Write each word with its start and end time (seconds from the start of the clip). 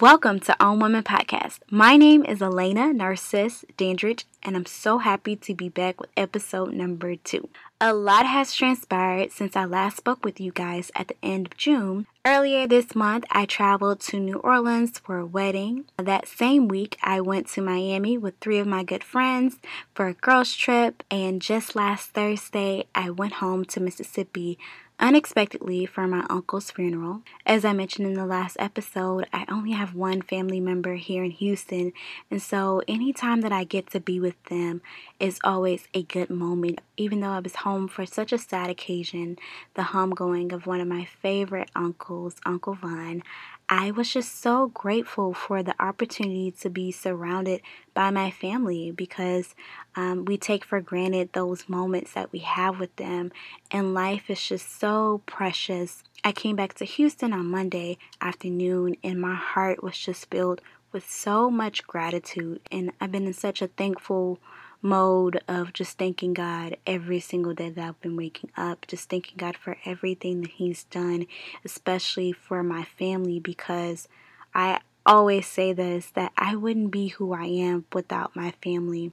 Welcome 0.00 0.40
to 0.40 0.56
Own 0.58 0.80
Woman 0.80 1.02
Podcast. 1.02 1.58
My 1.70 1.98
name 1.98 2.24
is 2.24 2.40
Elena 2.40 2.94
Narcisse 2.94 3.62
Dandridge, 3.76 4.24
and 4.42 4.56
I'm 4.56 4.64
so 4.64 4.96
happy 4.96 5.36
to 5.36 5.54
be 5.54 5.68
back 5.68 6.00
with 6.00 6.08
episode 6.16 6.72
number 6.72 7.14
two. 7.16 7.50
A 7.78 7.92
lot 7.92 8.24
has 8.24 8.54
transpired 8.54 9.32
since 9.32 9.54
I 9.54 9.66
last 9.66 9.98
spoke 9.98 10.24
with 10.24 10.40
you 10.40 10.50
guys 10.50 10.90
at 10.96 11.08
the 11.08 11.16
end 11.22 11.48
of 11.48 11.58
June. 11.58 12.06
Earlier 12.24 12.66
this 12.66 12.94
month, 12.94 13.26
I 13.30 13.44
traveled 13.44 14.00
to 14.00 14.18
New 14.18 14.38
Orleans 14.38 14.98
for 14.98 15.18
a 15.18 15.26
wedding. 15.26 15.84
That 15.98 16.26
same 16.26 16.68
week, 16.68 16.96
I 17.02 17.20
went 17.20 17.48
to 17.48 17.60
Miami 17.60 18.16
with 18.16 18.38
three 18.40 18.60
of 18.60 18.66
my 18.66 18.84
good 18.84 19.04
friends 19.04 19.56
for 19.94 20.06
a 20.06 20.14
girls' 20.14 20.54
trip, 20.54 21.02
and 21.10 21.42
just 21.42 21.76
last 21.76 22.12
Thursday, 22.12 22.86
I 22.94 23.10
went 23.10 23.34
home 23.34 23.66
to 23.66 23.80
Mississippi 23.80 24.58
unexpectedly 25.02 25.84
for 25.84 26.06
my 26.06 26.24
uncle's 26.30 26.70
funeral. 26.70 27.22
As 27.44 27.64
I 27.64 27.72
mentioned 27.72 28.06
in 28.06 28.14
the 28.14 28.24
last 28.24 28.56
episode, 28.60 29.26
I 29.32 29.44
only 29.48 29.72
have 29.72 29.96
one 29.96 30.22
family 30.22 30.60
member 30.60 30.94
here 30.94 31.24
in 31.24 31.32
Houston, 31.32 31.92
and 32.30 32.40
so 32.40 32.82
anytime 32.86 33.40
that 33.40 33.50
I 33.50 33.64
get 33.64 33.90
to 33.90 34.00
be 34.00 34.20
with 34.20 34.42
them 34.44 34.80
is 35.18 35.40
always 35.42 35.88
a 35.92 36.04
good 36.04 36.30
moment. 36.30 36.80
Even 36.96 37.20
though 37.20 37.32
I 37.32 37.40
was 37.40 37.56
home 37.56 37.88
for 37.88 38.06
such 38.06 38.32
a 38.32 38.38
sad 38.38 38.70
occasion, 38.70 39.38
the 39.74 39.82
homegoing 39.82 40.52
of 40.52 40.66
one 40.66 40.80
of 40.80 40.86
my 40.86 41.04
favorite 41.04 41.70
uncles, 41.74 42.36
Uncle 42.46 42.74
Vaughn, 42.74 43.24
I 43.68 43.90
was 43.90 44.12
just 44.12 44.40
so 44.40 44.68
grateful 44.68 45.32
for 45.32 45.62
the 45.62 45.74
opportunity 45.82 46.50
to 46.60 46.68
be 46.68 46.92
surrounded 46.92 47.62
by 47.94 48.10
my 48.10 48.30
family 48.30 48.90
because 48.90 49.54
um, 49.96 50.24
we 50.24 50.36
take 50.36 50.64
for 50.64 50.80
granted 50.80 51.32
those 51.32 51.68
moments 51.68 52.12
that 52.12 52.32
we 52.32 52.40
have 52.40 52.78
with 52.78 52.94
them, 52.96 53.32
and 53.70 53.94
life 53.94 54.28
is 54.28 54.42
just 54.46 54.78
so 54.78 55.22
precious. 55.26 56.02
I 56.22 56.32
came 56.32 56.56
back 56.56 56.74
to 56.74 56.84
Houston 56.84 57.32
on 57.32 57.46
Monday 57.46 57.98
afternoon, 58.20 58.96
and 59.02 59.20
my 59.20 59.34
heart 59.34 59.82
was 59.82 59.96
just 59.96 60.30
filled 60.30 60.60
with 60.92 61.08
so 61.08 61.50
much 61.50 61.86
gratitude, 61.86 62.60
and 62.70 62.92
I've 63.00 63.12
been 63.12 63.26
in 63.26 63.32
such 63.32 63.62
a 63.62 63.68
thankful 63.68 64.38
mode 64.82 65.40
of 65.48 65.72
just 65.72 65.96
thanking 65.96 66.34
God 66.34 66.76
every 66.86 67.20
single 67.20 67.54
day 67.54 67.70
that 67.70 67.88
I've 67.88 68.00
been 68.00 68.16
waking 68.16 68.50
up, 68.56 68.86
just 68.86 69.08
thanking 69.08 69.36
God 69.36 69.56
for 69.56 69.78
everything 69.84 70.42
that 70.42 70.50
He's 70.50 70.84
done, 70.84 71.26
especially 71.64 72.32
for 72.32 72.62
my 72.62 72.84
family, 72.84 73.38
because 73.38 74.08
I 74.54 74.80
always 75.06 75.46
say 75.46 75.72
this 75.72 76.10
that 76.10 76.32
I 76.36 76.56
wouldn't 76.56 76.90
be 76.90 77.08
who 77.08 77.32
I 77.32 77.44
am 77.44 77.84
without 77.92 78.36
my 78.36 78.52
family. 78.62 79.12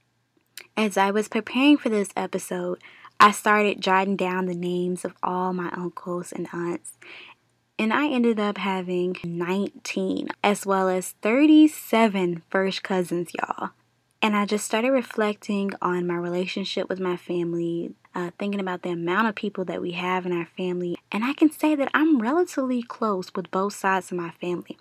As 0.76 0.96
I 0.96 1.10
was 1.10 1.28
preparing 1.28 1.76
for 1.76 1.88
this 1.88 2.10
episode, 2.16 2.82
I 3.18 3.32
started 3.32 3.80
jotting 3.80 4.16
down 4.16 4.46
the 4.46 4.54
names 4.54 5.04
of 5.04 5.14
all 5.22 5.52
my 5.52 5.70
uncles 5.72 6.32
and 6.32 6.48
aunts. 6.52 6.92
And 7.78 7.92
I 7.92 8.08
ended 8.08 8.38
up 8.38 8.58
having 8.58 9.16
19 9.24 10.28
as 10.44 10.66
well 10.66 10.88
as 10.88 11.12
37 11.22 12.42
first 12.50 12.82
cousins, 12.82 13.30
y'all. 13.34 13.70
And 14.22 14.36
I 14.36 14.44
just 14.44 14.66
started 14.66 14.90
reflecting 14.90 15.70
on 15.80 16.06
my 16.06 16.14
relationship 16.14 16.90
with 16.90 17.00
my 17.00 17.16
family, 17.16 17.94
uh, 18.14 18.30
thinking 18.38 18.60
about 18.60 18.82
the 18.82 18.90
amount 18.90 19.28
of 19.28 19.34
people 19.34 19.64
that 19.64 19.80
we 19.80 19.92
have 19.92 20.26
in 20.26 20.32
our 20.32 20.48
family. 20.58 20.98
And 21.10 21.24
I 21.24 21.32
can 21.32 21.50
say 21.50 21.74
that 21.74 21.90
I'm 21.94 22.20
relatively 22.20 22.82
close 22.82 23.32
with 23.34 23.50
both 23.50 23.72
sides 23.72 24.12
of 24.12 24.18
my 24.18 24.30
family. 24.32 24.76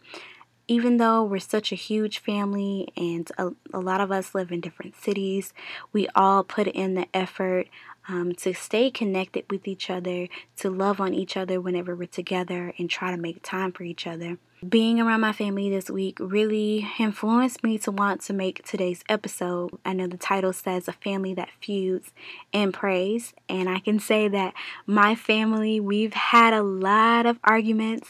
Even 0.68 0.98
though 0.98 1.24
we're 1.24 1.40
such 1.40 1.72
a 1.72 1.76
huge 1.76 2.20
family 2.20 2.90
and 2.98 3.32
a, 3.38 3.52
a 3.74 3.80
lot 3.80 4.02
of 4.02 4.12
us 4.12 4.36
live 4.36 4.52
in 4.52 4.60
different 4.60 4.96
cities, 4.96 5.54
we 5.94 6.08
all 6.16 6.44
put 6.44 6.68
in 6.68 6.96
the 6.96 7.08
effort 7.14 7.68
um, 8.10 8.34
to 8.34 8.54
stay 8.54 8.92
connected 8.92 9.46
with 9.50 9.68
each 9.68 9.90
other, 9.90 10.28
to 10.58 10.70
love 10.70 11.00
on 11.00 11.14
each 11.14 11.38
other 11.38 11.62
whenever 11.62 11.96
we're 11.96 12.08
together, 12.08 12.74
and 12.78 12.90
try 12.90 13.10
to 13.10 13.18
make 13.18 13.42
time 13.42 13.72
for 13.72 13.84
each 13.84 14.06
other. 14.06 14.38
Being 14.68 15.00
around 15.00 15.22
my 15.22 15.32
family 15.32 15.70
this 15.70 15.90
week 15.90 16.18
really 16.20 16.86
influenced 17.00 17.64
me 17.64 17.78
to 17.80 17.92
want 17.92 18.20
to 18.24 18.34
make 18.34 18.62
today's 18.66 19.02
episode. 19.08 19.72
I 19.86 19.94
know 19.94 20.06
the 20.06 20.18
title 20.18 20.52
says 20.52 20.90
A 20.90 20.92
Family 20.92 21.34
That 21.34 21.48
Feuds 21.62 22.12
and 22.52 22.74
Prays, 22.74 23.34
and 23.48 23.70
I 23.70 23.80
can 23.80 24.00
say 24.00 24.28
that 24.28 24.54
my 24.86 25.16
family, 25.16 25.80
we've 25.80 26.14
had 26.14 26.54
a 26.54 26.62
lot 26.62 27.26
of 27.26 27.40
arguments. 27.42 28.10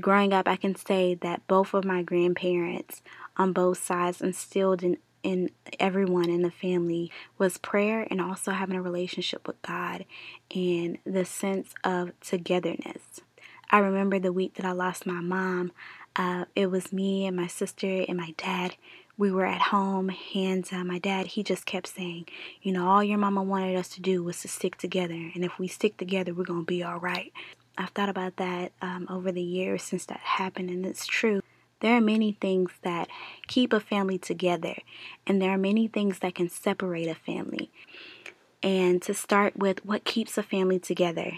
Growing 0.00 0.32
up, 0.32 0.46
I 0.46 0.54
can 0.54 0.76
say 0.76 1.14
that 1.16 1.44
both 1.48 1.74
of 1.74 1.84
my 1.84 2.04
grandparents 2.04 3.02
on 3.36 3.52
both 3.52 3.82
sides 3.82 4.22
instilled 4.22 4.84
in 4.84 4.98
in 5.24 5.50
everyone 5.78 6.28
in 6.28 6.42
the 6.42 6.50
family 6.50 7.10
was 7.38 7.56
prayer 7.56 8.06
and 8.10 8.20
also 8.20 8.50
having 8.50 8.76
a 8.76 8.82
relationship 8.82 9.46
with 9.46 9.60
God 9.62 10.04
and 10.52 10.98
the 11.04 11.24
sense 11.24 11.74
of 11.84 12.10
togetherness. 12.20 13.20
I 13.72 13.78
remember 13.78 14.18
the 14.18 14.34
week 14.34 14.56
that 14.56 14.66
I 14.66 14.72
lost 14.72 15.06
my 15.06 15.22
mom. 15.22 15.72
Uh, 16.14 16.44
it 16.54 16.70
was 16.70 16.92
me 16.92 17.24
and 17.26 17.34
my 17.34 17.46
sister 17.46 18.04
and 18.06 18.18
my 18.18 18.34
dad. 18.36 18.76
We 19.16 19.30
were 19.30 19.46
at 19.46 19.62
home, 19.62 20.10
and 20.34 20.68
uh, 20.70 20.84
my 20.84 20.98
dad, 20.98 21.28
he 21.28 21.42
just 21.42 21.64
kept 21.64 21.86
saying, 21.86 22.26
You 22.60 22.72
know, 22.72 22.86
all 22.86 23.02
your 23.02 23.16
mama 23.16 23.42
wanted 23.42 23.74
us 23.76 23.88
to 23.90 24.02
do 24.02 24.22
was 24.22 24.42
to 24.42 24.48
stick 24.48 24.76
together. 24.76 25.30
And 25.34 25.42
if 25.42 25.58
we 25.58 25.68
stick 25.68 25.96
together, 25.96 26.34
we're 26.34 26.44
going 26.44 26.60
to 26.62 26.66
be 26.66 26.82
all 26.82 26.98
right. 26.98 27.32
I've 27.78 27.88
thought 27.90 28.10
about 28.10 28.36
that 28.36 28.72
um, 28.82 29.06
over 29.08 29.32
the 29.32 29.42
years 29.42 29.82
since 29.82 30.04
that 30.06 30.20
happened, 30.20 30.68
and 30.68 30.84
it's 30.84 31.06
true. 31.06 31.40
There 31.80 31.96
are 31.96 32.00
many 32.00 32.36
things 32.42 32.72
that 32.82 33.08
keep 33.46 33.72
a 33.72 33.80
family 33.80 34.18
together, 34.18 34.74
and 35.26 35.40
there 35.40 35.50
are 35.50 35.58
many 35.58 35.88
things 35.88 36.18
that 36.18 36.34
can 36.34 36.50
separate 36.50 37.08
a 37.08 37.14
family. 37.14 37.70
And 38.62 39.00
to 39.02 39.14
start 39.14 39.56
with, 39.56 39.84
what 39.84 40.04
keeps 40.04 40.36
a 40.36 40.42
family 40.42 40.78
together? 40.78 41.32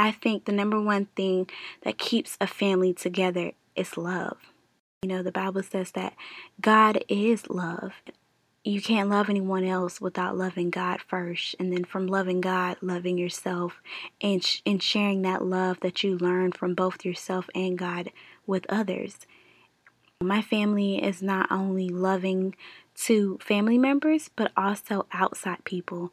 I 0.00 0.12
think 0.12 0.46
the 0.46 0.52
number 0.52 0.80
one 0.80 1.08
thing 1.14 1.50
that 1.82 1.98
keeps 1.98 2.38
a 2.40 2.46
family 2.46 2.94
together 2.94 3.52
is 3.76 3.98
love. 3.98 4.38
You 5.02 5.10
know, 5.10 5.22
the 5.22 5.30
Bible 5.30 5.62
says 5.62 5.90
that 5.90 6.14
God 6.58 7.04
is 7.06 7.50
love. 7.50 7.92
You 8.64 8.80
can't 8.80 9.10
love 9.10 9.28
anyone 9.28 9.62
else 9.62 10.00
without 10.00 10.38
loving 10.38 10.70
God 10.70 11.02
first. 11.06 11.54
And 11.60 11.70
then 11.70 11.84
from 11.84 12.06
loving 12.06 12.40
God, 12.40 12.78
loving 12.80 13.18
yourself 13.18 13.82
and, 14.22 14.42
sh- 14.42 14.62
and 14.64 14.82
sharing 14.82 15.20
that 15.20 15.44
love 15.44 15.80
that 15.80 16.02
you 16.02 16.16
learn 16.16 16.52
from 16.52 16.72
both 16.72 17.04
yourself 17.04 17.50
and 17.54 17.76
God 17.76 18.10
with 18.46 18.64
others. 18.70 19.18
My 20.22 20.40
family 20.40 21.04
is 21.04 21.20
not 21.20 21.52
only 21.52 21.90
loving 21.90 22.54
to 23.04 23.38
family 23.42 23.76
members, 23.76 24.30
but 24.34 24.50
also 24.56 25.04
outside 25.12 25.62
people. 25.64 26.10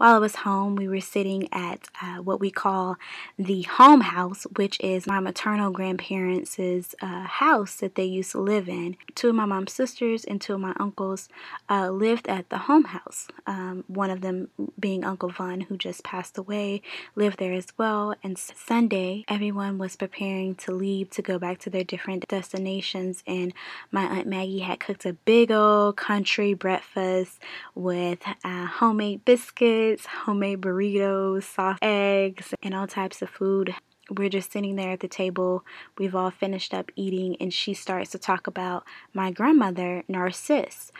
While 0.00 0.14
I 0.14 0.18
was 0.18 0.36
home, 0.36 0.76
we 0.76 0.88
were 0.88 1.02
sitting 1.02 1.46
at 1.52 1.88
uh, 2.00 2.22
what 2.22 2.40
we 2.40 2.50
call 2.50 2.96
the 3.38 3.60
home 3.64 4.00
house, 4.00 4.46
which 4.56 4.80
is 4.80 5.06
my 5.06 5.20
maternal 5.20 5.70
grandparents' 5.70 6.58
uh, 7.02 7.24
house 7.24 7.74
that 7.80 7.96
they 7.96 8.06
used 8.06 8.30
to 8.30 8.40
live 8.40 8.66
in. 8.66 8.96
Two 9.14 9.28
of 9.28 9.34
my 9.34 9.44
mom's 9.44 9.74
sisters 9.74 10.24
and 10.24 10.40
two 10.40 10.54
of 10.54 10.60
my 10.60 10.72
uncles 10.80 11.28
uh, 11.68 11.90
lived 11.90 12.28
at 12.28 12.48
the 12.48 12.56
home 12.56 12.84
house. 12.84 13.28
Um, 13.46 13.84
one 13.88 14.08
of 14.08 14.22
them 14.22 14.48
being 14.78 15.04
Uncle 15.04 15.28
Vaughn, 15.28 15.60
who 15.60 15.76
just 15.76 16.02
passed 16.02 16.38
away, 16.38 16.80
lived 17.14 17.38
there 17.38 17.52
as 17.52 17.66
well. 17.76 18.14
And 18.22 18.38
Sunday, 18.38 19.26
everyone 19.28 19.76
was 19.76 19.96
preparing 19.96 20.54
to 20.54 20.72
leave 20.72 21.10
to 21.10 21.20
go 21.20 21.38
back 21.38 21.58
to 21.58 21.68
their 21.68 21.84
different 21.84 22.26
destinations. 22.26 23.22
And 23.26 23.52
my 23.90 24.04
Aunt 24.04 24.26
Maggie 24.26 24.60
had 24.60 24.80
cooked 24.80 25.04
a 25.04 25.12
big 25.12 25.50
old 25.50 25.98
country 25.98 26.54
breakfast 26.54 27.38
with 27.74 28.20
uh, 28.42 28.64
homemade 28.64 29.26
biscuits 29.26 29.89
homemade 30.06 30.60
burritos, 30.60 31.42
soft 31.42 31.82
eggs, 31.82 32.54
and 32.62 32.74
all 32.74 32.86
types 32.86 33.22
of 33.22 33.30
food. 33.30 33.74
We're 34.10 34.28
just 34.28 34.52
sitting 34.52 34.76
there 34.76 34.92
at 34.92 35.00
the 35.00 35.08
table. 35.08 35.64
We've 35.98 36.14
all 36.14 36.30
finished 36.30 36.74
up 36.74 36.90
eating, 36.96 37.36
and 37.40 37.52
she 37.52 37.74
starts 37.74 38.10
to 38.10 38.18
talk 38.18 38.46
about 38.46 38.84
my 39.14 39.30
grandmother, 39.30 40.02
Narcisse 40.08 40.90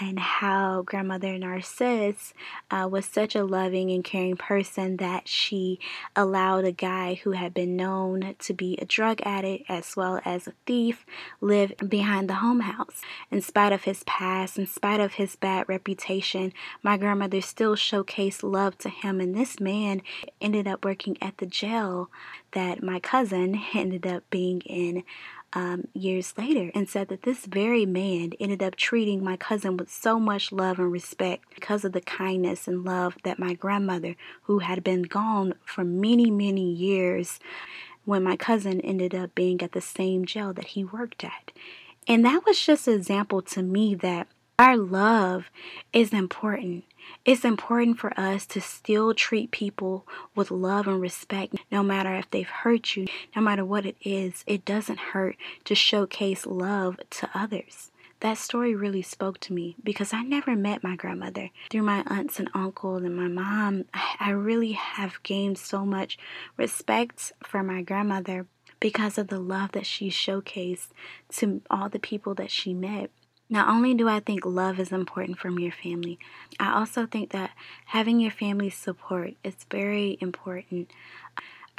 and 0.00 0.18
how 0.18 0.82
grandmother 0.82 1.36
Narcisse 1.38 2.32
uh, 2.70 2.88
was 2.90 3.04
such 3.04 3.34
a 3.34 3.44
loving 3.44 3.90
and 3.90 4.02
caring 4.02 4.36
person 4.36 4.96
that 4.96 5.28
she 5.28 5.78
allowed 6.16 6.64
a 6.64 6.72
guy 6.72 7.20
who 7.22 7.32
had 7.32 7.52
been 7.52 7.76
known 7.76 8.34
to 8.38 8.54
be 8.54 8.78
a 8.80 8.84
drug 8.84 9.20
addict 9.24 9.64
as 9.68 9.94
well 9.96 10.20
as 10.24 10.46
a 10.46 10.54
thief 10.66 11.04
live 11.40 11.72
behind 11.86 12.28
the 12.28 12.36
home 12.36 12.60
house. 12.60 13.02
In 13.30 13.40
spite 13.40 13.72
of 13.72 13.84
his 13.84 14.02
past, 14.04 14.58
in 14.58 14.66
spite 14.66 15.00
of 15.00 15.14
his 15.14 15.36
bad 15.36 15.68
reputation, 15.68 16.52
my 16.82 16.96
grandmother 16.96 17.40
still 17.40 17.76
showcased 17.76 18.42
love 18.42 18.78
to 18.78 18.88
him, 18.88 19.20
and 19.20 19.34
this 19.34 19.60
man 19.60 20.02
ended 20.40 20.66
up 20.66 20.84
working 20.84 21.16
at 21.20 21.38
the 21.38 21.46
jail 21.46 22.10
that 22.52 22.82
my 22.82 23.00
cousin 23.00 23.60
ended 23.74 24.06
up 24.06 24.22
being 24.30 24.60
in 24.62 25.04
um, 25.52 25.88
years 25.94 26.34
later 26.36 26.70
and 26.74 26.88
said 26.88 27.08
that 27.08 27.22
this 27.22 27.46
very 27.46 27.84
man 27.86 28.32
ended 28.40 28.62
up 28.62 28.76
treating 28.76 29.22
my 29.22 29.36
cousin 29.36 29.76
with 29.76 29.90
so 29.90 30.18
much 30.18 30.52
love 30.52 30.78
and 30.78 30.90
respect 30.90 31.44
because 31.54 31.84
of 31.84 31.92
the 31.92 32.00
kindness 32.00 32.66
and 32.66 32.84
love 32.84 33.16
that 33.24 33.38
my 33.38 33.54
grandmother, 33.54 34.16
who 34.44 34.60
had 34.60 34.82
been 34.82 35.02
gone 35.02 35.54
for 35.64 35.84
many, 35.84 36.30
many 36.30 36.70
years, 36.70 37.38
when 38.04 38.22
my 38.22 38.36
cousin 38.36 38.80
ended 38.80 39.14
up 39.14 39.34
being 39.34 39.60
at 39.62 39.72
the 39.72 39.80
same 39.80 40.24
jail 40.24 40.52
that 40.52 40.68
he 40.68 40.84
worked 40.84 41.22
at. 41.22 41.52
And 42.08 42.24
that 42.24 42.44
was 42.44 42.60
just 42.60 42.88
an 42.88 42.94
example 42.94 43.42
to 43.42 43.62
me 43.62 43.94
that 43.96 44.26
Our 44.58 44.76
love 44.76 45.50
is 45.92 46.12
important. 46.12 46.84
It's 47.24 47.44
important 47.44 47.98
for 47.98 48.18
us 48.18 48.46
to 48.46 48.60
still 48.60 49.14
treat 49.14 49.50
people 49.50 50.06
with 50.34 50.50
love 50.50 50.86
and 50.86 51.00
respect, 51.00 51.56
no 51.70 51.82
matter 51.82 52.14
if 52.14 52.30
they've 52.30 52.48
hurt 52.48 52.94
you, 52.94 53.06
no 53.34 53.42
matter 53.42 53.64
what 53.64 53.86
it 53.86 53.96
is. 54.02 54.44
It 54.46 54.64
doesn't 54.64 54.98
hurt 54.98 55.36
to 55.64 55.74
showcase 55.74 56.46
love 56.46 56.98
to 57.10 57.30
others. 57.34 57.90
That 58.20 58.38
story 58.38 58.74
really 58.74 59.02
spoke 59.02 59.40
to 59.40 59.52
me 59.52 59.74
because 59.82 60.12
I 60.12 60.22
never 60.22 60.54
met 60.54 60.84
my 60.84 60.94
grandmother. 60.94 61.50
Through 61.70 61.82
my 61.82 62.04
aunts 62.06 62.38
and 62.38 62.48
uncles 62.54 63.02
and 63.02 63.16
my 63.16 63.26
mom, 63.26 63.86
I 64.20 64.30
really 64.30 64.72
have 64.72 65.22
gained 65.24 65.58
so 65.58 65.84
much 65.84 66.18
respect 66.56 67.32
for 67.42 67.64
my 67.64 67.82
grandmother 67.82 68.46
because 68.78 69.18
of 69.18 69.26
the 69.26 69.40
love 69.40 69.72
that 69.72 69.86
she 69.86 70.08
showcased 70.08 70.88
to 71.30 71.62
all 71.68 71.88
the 71.88 71.98
people 71.98 72.34
that 72.34 72.50
she 72.50 72.74
met. 72.74 73.10
Not 73.52 73.68
only 73.68 73.92
do 73.92 74.08
I 74.08 74.18
think 74.18 74.46
love 74.46 74.80
is 74.80 74.92
important 74.92 75.38
from 75.38 75.58
your 75.58 75.72
family, 75.72 76.18
I 76.58 76.72
also 76.72 77.04
think 77.04 77.32
that 77.32 77.50
having 77.84 78.18
your 78.18 78.30
family's 78.30 78.74
support 78.74 79.34
is 79.44 79.66
very 79.70 80.16
important. 80.22 80.90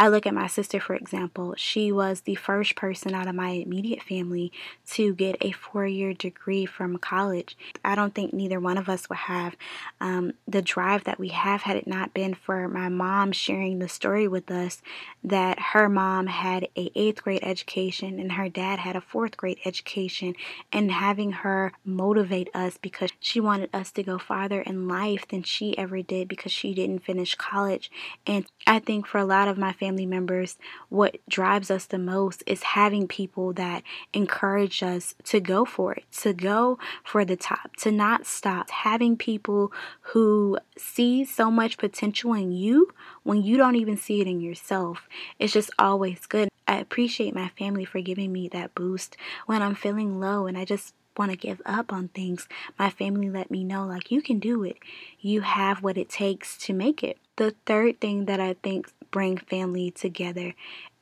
I 0.04 0.10
look 0.10 0.28
at 0.28 0.34
my 0.34 0.48
sister, 0.48 0.82
for 0.82 0.96
example. 0.96 1.56
She 1.56 1.90
was 1.90 2.20
the 2.20 2.36
first 2.36 2.76
person 2.76 3.14
out 3.14 3.30
of 3.30 3.36
my 3.36 3.52
immediate 3.52 4.04
family 4.04 4.52
to 4.88 5.16
get 5.16 5.38
a 5.40 5.54
four 5.54 5.88
year 5.88 6.14
degree 6.14 6.66
from 6.66 6.98
college. 6.98 7.56
I 7.86 7.96
don't 7.96 8.14
think 8.14 8.34
neither 8.34 8.60
one 8.60 8.78
of 8.78 8.90
us 8.90 9.08
would 9.08 9.20
have 9.20 9.56
um, 10.02 10.34
the 10.46 10.62
drive 10.62 11.06
that 11.06 11.22
we 11.22 11.30
have 11.30 11.62
had 11.62 11.78
it 11.78 11.88
not 11.88 12.14
been 12.14 12.34
for 12.34 12.68
my 12.68 12.90
mom 12.90 13.32
sharing 13.32 13.80
the 13.80 13.88
story 13.88 14.28
with 14.28 14.52
us 14.52 14.82
that 15.24 15.58
her 15.72 15.88
mom 15.88 16.28
had 16.28 16.68
a 16.76 16.92
eighth 16.96 17.24
grade 17.24 17.40
education 17.42 18.20
and 18.20 18.34
her 18.34 18.50
dad 18.50 18.80
had 18.80 18.98
a 18.98 19.02
fourth 19.02 19.38
grade 19.38 19.60
education 19.64 20.36
and 20.74 20.92
having 20.92 21.32
her 21.32 21.72
motivate 21.86 22.50
us 22.54 22.78
because 22.78 23.12
she 23.22 23.40
wanted 23.40 23.70
us 23.74 23.90
to 23.94 24.04
go 24.04 24.18
farther 24.18 24.60
in 24.60 24.86
life 24.86 25.26
than 25.30 25.44
she 25.44 25.78
ever 25.78 26.02
did 26.02 26.28
because 26.28 26.52
she 26.52 26.74
didn't 26.74 27.06
finish 27.06 27.36
college. 27.36 27.90
And 28.28 28.46
I 28.68 28.80
think 28.80 29.08
for 29.08 29.20
a 29.20 29.24
lot 29.26 29.48
of 29.48 29.58
my 29.58 29.72
family 29.72 29.93
members, 29.96 30.58
what 30.90 31.18
drives 31.30 31.70
us 31.70 31.86
the 31.86 31.98
most 31.98 32.44
is 32.46 32.64
having 32.64 33.08
people 33.08 33.54
that 33.54 33.84
encourage 34.14 34.82
us 34.84 35.16
to 35.26 35.40
go 35.40 35.66
for 35.66 35.94
it, 35.94 36.04
to 36.12 36.34
go 36.34 36.80
for 37.04 37.24
the 37.24 37.36
top, 37.36 37.76
to 37.78 37.92
not 37.92 38.26
stop. 38.26 38.70
Having 38.70 39.18
people 39.18 39.72
who 40.02 40.58
see 40.78 41.24
so 41.24 41.50
much 41.50 41.78
potential 41.78 42.34
in 42.34 42.52
you 42.52 42.90
when 43.24 43.44
you 43.44 43.58
don't 43.58 43.76
even 43.76 43.98
see 43.98 44.22
it 44.22 44.28
in 44.28 44.42
yourself. 44.42 45.08
It's 45.40 45.54
just 45.54 45.70
always 45.78 46.26
good. 46.26 46.50
I 46.68 46.78
appreciate 46.78 47.36
my 47.36 47.50
family 47.58 47.86
for 47.86 48.02
giving 48.02 48.32
me 48.32 48.48
that 48.50 48.74
boost 48.74 49.18
when 49.46 49.62
I'm 49.62 49.76
feeling 49.76 50.20
low 50.20 50.48
and 50.48 50.58
I 50.58 50.66
just 50.66 50.94
want 51.18 51.32
to 51.32 51.38
give 51.38 51.62
up 51.66 51.94
on 51.94 52.08
things. 52.08 52.48
My 52.80 52.90
family 52.90 53.30
let 53.30 53.52
me 53.52 53.64
know, 53.64 53.86
like, 53.86 54.12
you 54.12 54.22
can 54.22 54.40
do 54.40 54.64
it. 54.64 54.78
You 55.20 55.42
have 55.42 55.84
what 55.84 55.98
it 55.98 56.10
takes 56.10 56.58
to 56.60 56.74
make 56.74 57.04
it. 57.04 57.18
The 57.36 57.56
third 57.66 58.00
thing 58.00 58.26
that 58.26 58.40
I 58.40 58.54
think 58.62 58.92
bring 59.10 59.38
family 59.38 59.92
together 59.92 60.54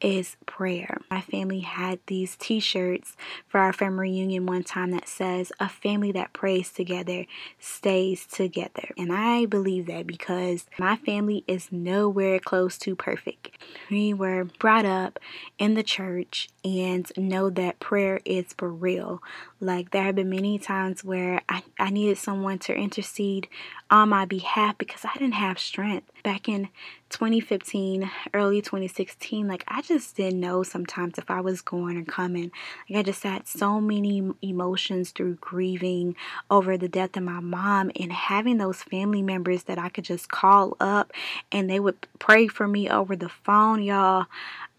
is 0.01 0.35
prayer. 0.45 0.99
My 1.09 1.21
family 1.21 1.59
had 1.59 1.99
these 2.07 2.35
t 2.35 2.59
shirts 2.59 3.15
for 3.47 3.59
our 3.59 3.71
family 3.71 4.09
reunion 4.09 4.45
one 4.45 4.63
time 4.63 4.91
that 4.91 5.07
says, 5.07 5.51
A 5.59 5.69
family 5.69 6.11
that 6.13 6.33
prays 6.33 6.71
together 6.71 7.25
stays 7.59 8.25
together. 8.25 8.89
And 8.97 9.13
I 9.13 9.45
believe 9.45 9.85
that 9.85 10.07
because 10.07 10.65
my 10.79 10.95
family 10.95 11.43
is 11.47 11.71
nowhere 11.71 12.39
close 12.39 12.77
to 12.79 12.95
perfect. 12.95 13.51
We 13.89 14.13
were 14.13 14.45
brought 14.45 14.85
up 14.85 15.19
in 15.59 15.75
the 15.75 15.83
church 15.83 16.49
and 16.63 17.11
know 17.15 17.49
that 17.51 17.79
prayer 17.79 18.21
is 18.25 18.53
for 18.57 18.69
real. 18.69 19.21
Like, 19.59 19.91
there 19.91 20.03
have 20.03 20.15
been 20.15 20.29
many 20.29 20.57
times 20.57 21.03
where 21.03 21.41
I, 21.47 21.63
I 21.79 21.91
needed 21.91 22.17
someone 22.17 22.57
to 22.59 22.73
intercede 22.73 23.47
on 23.91 24.09
my 24.09 24.25
behalf 24.25 24.77
because 24.77 25.05
I 25.05 25.13
didn't 25.13 25.33
have 25.33 25.59
strength. 25.59 26.09
Back 26.23 26.47
in 26.47 26.69
2015, 27.09 28.09
early 28.33 28.61
2016, 28.61 29.47
like 29.47 29.63
I 29.67 29.81
just 29.81 30.15
didn't 30.15 30.39
know 30.39 30.63
sometimes 30.63 31.17
if 31.17 31.31
I 31.31 31.41
was 31.41 31.61
going 31.61 31.97
or 31.97 32.03
coming. 32.03 32.51
Like 32.89 32.99
I 32.99 33.03
just 33.03 33.23
had 33.23 33.47
so 33.47 33.81
many 33.81 34.31
emotions 34.41 35.11
through 35.11 35.35
grieving 35.35 36.15
over 36.49 36.77
the 36.77 36.87
death 36.87 37.17
of 37.17 37.23
my 37.23 37.39
mom 37.39 37.91
and 37.99 38.11
having 38.13 38.57
those 38.57 38.83
family 38.83 39.21
members 39.21 39.63
that 39.63 39.79
I 39.79 39.89
could 39.89 40.03
just 40.05 40.29
call 40.29 40.77
up 40.79 41.11
and 41.51 41.69
they 41.69 41.79
would 41.79 42.07
pray 42.19 42.47
for 42.47 42.67
me 42.67 42.89
over 42.89 43.15
the 43.15 43.29
phone, 43.29 43.81
y'all. 43.81 44.27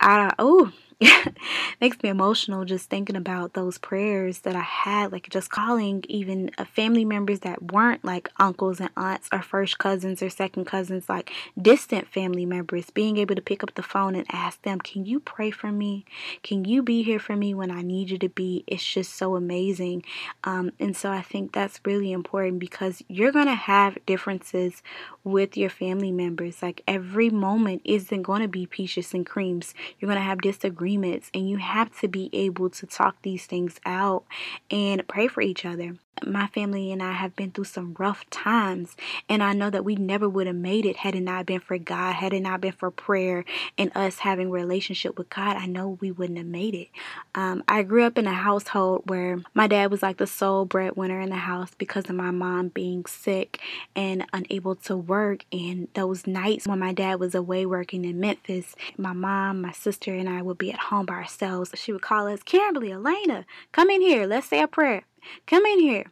I 0.00 0.32
oh 0.38 0.72
makes 1.80 2.02
me 2.02 2.08
emotional 2.08 2.64
just 2.64 2.88
thinking 2.88 3.16
about 3.16 3.54
those 3.54 3.78
prayers 3.78 4.40
that 4.40 4.54
I 4.54 4.60
had, 4.60 5.12
like 5.12 5.28
just 5.30 5.50
calling 5.50 6.04
even 6.08 6.50
uh, 6.58 6.64
family 6.64 7.04
members 7.04 7.40
that 7.40 7.72
weren't 7.72 8.04
like 8.04 8.28
uncles 8.38 8.80
and 8.80 8.90
aunts 8.96 9.28
or 9.32 9.42
first 9.42 9.78
cousins 9.78 10.22
or 10.22 10.30
second 10.30 10.66
cousins, 10.66 11.08
like 11.08 11.32
distant 11.60 12.08
family 12.08 12.46
members, 12.46 12.90
being 12.90 13.16
able 13.16 13.34
to 13.34 13.42
pick 13.42 13.62
up 13.62 13.74
the 13.74 13.82
phone 13.82 14.14
and 14.14 14.26
ask 14.30 14.62
them, 14.62 14.80
Can 14.80 15.04
you 15.04 15.20
pray 15.20 15.50
for 15.50 15.72
me? 15.72 16.04
Can 16.42 16.64
you 16.64 16.82
be 16.82 17.02
here 17.02 17.18
for 17.18 17.36
me 17.36 17.54
when 17.54 17.70
I 17.70 17.82
need 17.82 18.10
you 18.10 18.18
to 18.18 18.28
be? 18.28 18.64
It's 18.66 18.84
just 18.84 19.14
so 19.14 19.36
amazing. 19.36 20.04
Um, 20.44 20.72
and 20.78 20.96
so 20.96 21.10
I 21.10 21.22
think 21.22 21.52
that's 21.52 21.80
really 21.84 22.12
important 22.12 22.58
because 22.58 23.02
you're 23.08 23.32
going 23.32 23.46
to 23.46 23.54
have 23.54 23.98
differences 24.06 24.82
with 25.24 25.56
your 25.56 25.70
family 25.70 26.12
members. 26.12 26.62
Like 26.62 26.82
every 26.86 27.30
moment 27.30 27.82
isn't 27.84 28.22
going 28.22 28.42
to 28.42 28.48
be 28.48 28.66
peaches 28.66 29.14
and 29.14 29.26
creams, 29.26 29.74
you're 29.98 30.08
going 30.08 30.20
to 30.20 30.24
have 30.24 30.40
disagreements 30.40 30.91
agreements, 30.92 31.30
and 31.34 31.48
you 31.48 31.56
have 31.56 31.98
to 32.00 32.08
be 32.08 32.28
able 32.32 32.68
to 32.70 32.86
talk 32.86 33.16
these 33.22 33.46
things 33.46 33.80
out 33.86 34.24
and 34.70 35.06
pray 35.08 35.26
for 35.26 35.40
each 35.40 35.64
other 35.64 35.96
my 36.26 36.46
family 36.48 36.92
and 36.92 37.02
I 37.02 37.12
have 37.12 37.34
been 37.36 37.50
through 37.50 37.64
some 37.64 37.94
rough 37.98 38.28
times, 38.30 38.96
and 39.28 39.42
I 39.42 39.52
know 39.52 39.70
that 39.70 39.84
we 39.84 39.96
never 39.96 40.28
would 40.28 40.46
have 40.46 40.56
made 40.56 40.86
it 40.86 40.96
had 40.96 41.14
it 41.14 41.20
not 41.20 41.46
been 41.46 41.60
for 41.60 41.78
God, 41.78 42.14
had 42.14 42.32
it 42.32 42.40
not 42.40 42.60
been 42.60 42.72
for 42.72 42.90
prayer 42.90 43.44
and 43.78 43.90
us 43.96 44.18
having 44.18 44.50
relationship 44.50 45.18
with 45.18 45.30
God. 45.30 45.56
I 45.56 45.66
know 45.66 45.98
we 46.00 46.10
wouldn't 46.10 46.38
have 46.38 46.46
made 46.46 46.74
it. 46.74 46.88
Um, 47.34 47.64
I 47.66 47.82
grew 47.82 48.04
up 48.04 48.18
in 48.18 48.26
a 48.26 48.32
household 48.32 49.02
where 49.06 49.38
my 49.54 49.66
dad 49.66 49.90
was 49.90 50.02
like 50.02 50.18
the 50.18 50.26
sole 50.26 50.64
breadwinner 50.64 51.20
in 51.20 51.30
the 51.30 51.36
house 51.36 51.72
because 51.76 52.08
of 52.08 52.16
my 52.16 52.30
mom 52.30 52.68
being 52.68 53.04
sick 53.06 53.60
and 53.96 54.26
unable 54.32 54.74
to 54.76 54.96
work. 54.96 55.44
And 55.52 55.88
those 55.94 56.26
nights 56.26 56.66
when 56.66 56.78
my 56.78 56.92
dad 56.92 57.20
was 57.20 57.34
away 57.34 57.66
working 57.66 58.04
in 58.04 58.20
Memphis, 58.20 58.74
my 58.96 59.12
mom, 59.12 59.62
my 59.62 59.72
sister, 59.72 60.14
and 60.14 60.28
I 60.28 60.42
would 60.42 60.58
be 60.58 60.72
at 60.72 60.78
home 60.78 61.06
by 61.06 61.14
ourselves. 61.14 61.72
She 61.74 61.92
would 61.92 62.02
call 62.02 62.28
us, 62.28 62.42
Kimberly, 62.42 62.92
Elena, 62.92 63.44
come 63.72 63.90
in 63.90 64.00
here, 64.00 64.26
let's 64.26 64.48
say 64.48 64.60
a 64.60 64.68
prayer. 64.68 65.04
Come 65.46 65.64
in 65.66 65.80
here. 65.80 66.06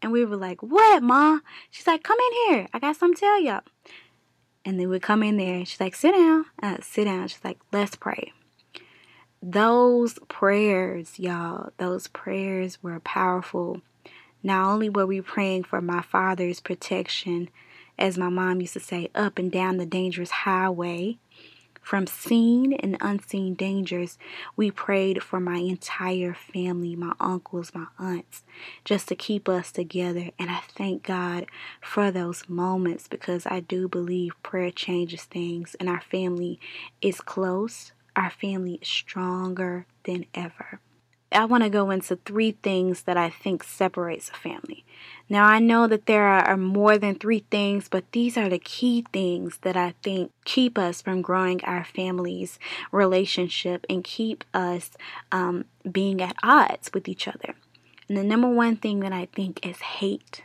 And 0.00 0.12
we 0.12 0.24
were 0.24 0.36
like, 0.36 0.62
What, 0.62 1.02
Ma? 1.02 1.40
She's 1.70 1.86
like, 1.86 2.02
Come 2.02 2.18
in 2.18 2.54
here. 2.54 2.68
I 2.72 2.78
got 2.78 2.96
something 2.96 3.16
to 3.16 3.20
tell 3.20 3.40
y'all. 3.40 3.62
And 4.64 4.78
then 4.78 4.88
we 4.88 5.00
come 5.00 5.22
in 5.22 5.36
there. 5.36 5.64
She's 5.64 5.80
like, 5.80 5.94
Sit 5.94 6.12
down. 6.12 6.44
Uh, 6.62 6.76
sit 6.82 7.04
down. 7.04 7.28
She's 7.28 7.44
like, 7.44 7.58
Let's 7.72 7.96
pray. 7.96 8.32
Those 9.40 10.18
prayers, 10.28 11.18
y'all, 11.18 11.70
those 11.78 12.08
prayers 12.08 12.82
were 12.82 12.98
powerful. 13.00 13.82
Not 14.42 14.68
only 14.68 14.88
were 14.88 15.06
we 15.06 15.20
praying 15.20 15.64
for 15.64 15.80
my 15.80 16.00
father's 16.00 16.60
protection, 16.60 17.48
as 17.98 18.18
my 18.18 18.28
mom 18.28 18.60
used 18.60 18.74
to 18.74 18.80
say, 18.80 19.10
up 19.14 19.38
and 19.38 19.50
down 19.50 19.76
the 19.76 19.86
dangerous 19.86 20.30
highway, 20.30 21.18
from 21.88 22.06
seen 22.06 22.74
and 22.74 22.98
unseen 23.00 23.54
dangers, 23.54 24.18
we 24.56 24.70
prayed 24.70 25.22
for 25.22 25.40
my 25.40 25.56
entire 25.56 26.34
family, 26.34 26.94
my 26.94 27.14
uncles, 27.18 27.72
my 27.74 27.86
aunts, 27.98 28.42
just 28.84 29.08
to 29.08 29.16
keep 29.16 29.48
us 29.48 29.72
together. 29.72 30.28
And 30.38 30.50
I 30.50 30.60
thank 30.68 31.02
God 31.02 31.46
for 31.80 32.10
those 32.10 32.46
moments 32.46 33.08
because 33.08 33.46
I 33.46 33.60
do 33.60 33.88
believe 33.88 34.34
prayer 34.42 34.70
changes 34.70 35.22
things 35.24 35.76
and 35.80 35.88
our 35.88 36.02
family 36.02 36.60
is 37.00 37.22
close. 37.22 37.92
Our 38.14 38.28
family 38.28 38.80
is 38.82 38.88
stronger 38.88 39.86
than 40.04 40.26
ever. 40.34 40.80
I 41.30 41.44
want 41.44 41.62
to 41.62 41.70
go 41.70 41.90
into 41.90 42.16
three 42.16 42.52
things 42.52 43.02
that 43.02 43.16
I 43.16 43.28
think 43.28 43.62
separates 43.62 44.30
a 44.30 44.34
family. 44.34 44.84
Now, 45.28 45.44
I 45.44 45.58
know 45.58 45.86
that 45.86 46.06
there 46.06 46.26
are 46.26 46.56
more 46.56 46.96
than 46.96 47.16
three 47.16 47.44
things, 47.50 47.88
but 47.88 48.10
these 48.12 48.38
are 48.38 48.48
the 48.48 48.58
key 48.58 49.04
things 49.12 49.58
that 49.58 49.76
I 49.76 49.94
think 50.02 50.32
keep 50.44 50.78
us 50.78 51.02
from 51.02 51.20
growing 51.20 51.62
our 51.64 51.84
family's 51.84 52.58
relationship 52.92 53.84
and 53.90 54.02
keep 54.02 54.44
us 54.54 54.90
um, 55.30 55.66
being 55.90 56.22
at 56.22 56.36
odds 56.42 56.90
with 56.94 57.08
each 57.08 57.28
other. 57.28 57.54
And 58.08 58.16
the 58.16 58.24
number 58.24 58.48
one 58.48 58.76
thing 58.76 59.00
that 59.00 59.12
I 59.12 59.28
think 59.34 59.66
is 59.66 59.80
hate 59.80 60.44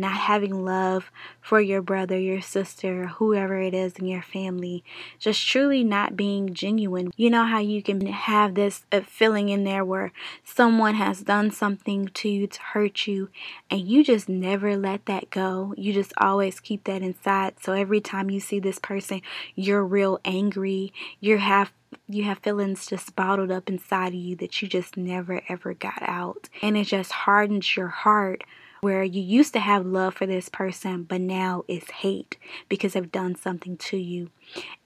not 0.00 0.16
having 0.16 0.64
love 0.64 1.10
for 1.40 1.60
your 1.60 1.82
brother, 1.82 2.18
your 2.18 2.40
sister, 2.40 3.06
whoever 3.06 3.60
it 3.60 3.74
is 3.74 3.94
in 3.94 4.06
your 4.06 4.22
family, 4.22 4.84
just 5.18 5.46
truly 5.46 5.84
not 5.84 6.16
being 6.16 6.54
genuine. 6.54 7.12
You 7.16 7.30
know 7.30 7.44
how 7.44 7.60
you 7.60 7.82
can 7.82 8.06
have 8.06 8.54
this 8.54 8.84
uh, 8.92 9.00
feeling 9.00 9.48
in 9.48 9.64
there 9.64 9.84
where 9.84 10.12
someone 10.44 10.94
has 10.94 11.22
done 11.22 11.50
something 11.50 12.08
to 12.08 12.28
you 12.28 12.46
to 12.46 12.60
hurt 12.60 13.06
you, 13.06 13.28
and 13.70 13.80
you 13.80 14.04
just 14.04 14.28
never 14.28 14.76
let 14.76 15.06
that 15.06 15.30
go. 15.30 15.74
You 15.76 15.92
just 15.92 16.12
always 16.18 16.60
keep 16.60 16.84
that 16.84 17.02
inside. 17.02 17.54
So 17.62 17.72
every 17.72 18.00
time 18.00 18.30
you 18.30 18.40
see 18.40 18.58
this 18.58 18.78
person, 18.78 19.22
you're 19.54 19.84
real 19.84 20.20
angry. 20.24 20.92
You 21.20 21.38
have 21.38 21.72
you 22.08 22.24
have 22.24 22.38
feelings 22.38 22.86
just 22.86 23.16
bottled 23.16 23.50
up 23.50 23.68
inside 23.68 24.08
of 24.08 24.14
you 24.14 24.36
that 24.36 24.60
you 24.60 24.68
just 24.68 24.96
never 24.96 25.40
ever 25.48 25.74
got 25.74 26.02
out. 26.02 26.48
And 26.62 26.76
it 26.76 26.84
just 26.84 27.12
hardens 27.12 27.76
your 27.76 27.88
heart 27.88 28.44
where 28.86 29.02
you 29.02 29.20
used 29.20 29.52
to 29.52 29.58
have 29.58 29.84
love 29.84 30.14
for 30.14 30.26
this 30.26 30.48
person, 30.48 31.02
but 31.02 31.20
now 31.20 31.64
it's 31.66 31.90
hate 31.90 32.36
because 32.68 32.92
they've 32.92 33.10
done 33.10 33.34
something 33.34 33.76
to 33.76 33.96
you. 33.96 34.30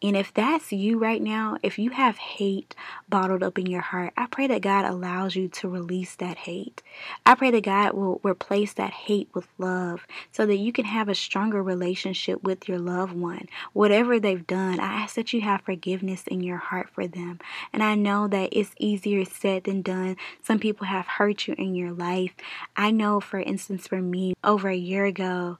And 0.03 0.17
if 0.17 0.33
that's 0.33 0.73
you 0.73 0.99
right 0.99 1.21
now, 1.21 1.59
if 1.63 1.79
you 1.79 1.91
have 1.91 2.17
hate 2.17 2.75
bottled 3.09 3.43
up 3.43 3.59
in 3.59 3.67
your 3.67 3.83
heart, 3.83 4.13
I 4.17 4.27
pray 4.27 4.47
that 4.47 4.63
God 4.63 4.85
allows 4.87 5.37
you 5.37 5.49
to 5.49 5.69
release 5.69 6.17
that 6.17 6.39
hate. 6.39 6.83
I 7.27 7.35
pray 7.35 7.51
that 7.51 7.65
God 7.65 7.93
will 7.93 8.21
replace 8.25 8.73
that 8.75 8.93
hate 8.93 9.29
with 9.35 9.47
love 9.59 10.07
so 10.33 10.47
that 10.47 10.57
you 10.57 10.73
can 10.73 10.87
have 10.87 11.09
a 11.09 11.15
stronger 11.15 11.63
relationship 11.63 12.43
with 12.43 12.67
your 12.67 12.79
loved 12.79 13.13
one. 13.13 13.47
Whatever 13.75 14.19
they've 14.19 14.47
done, 14.47 14.81
I 14.81 15.03
ask 15.03 15.17
that 15.17 15.33
you 15.33 15.43
have 15.43 15.63
forgiveness 15.63 16.27
in 16.27 16.43
your 16.43 16.59
heart 16.59 16.89
for 16.91 17.07
them. 17.07 17.39
And 17.73 17.83
I 17.83 17.95
know 17.95 18.27
that 18.29 18.51
it's 18.53 18.75
easier 18.79 19.25
said 19.25 19.65
than 19.65 19.83
done. 19.83 20.17
Some 20.43 20.59
people 20.59 20.87
have 20.87 21.07
hurt 21.07 21.47
you 21.47 21.55
in 21.59 21.75
your 21.75 21.93
life. 21.93 22.33
I 22.77 22.91
know, 22.91 23.21
for 23.21 23.39
instance, 23.39 23.87
for 23.87 24.01
me, 24.01 24.35
over 24.43 24.69
a 24.69 24.77
year 24.77 25.05
ago, 25.05 25.59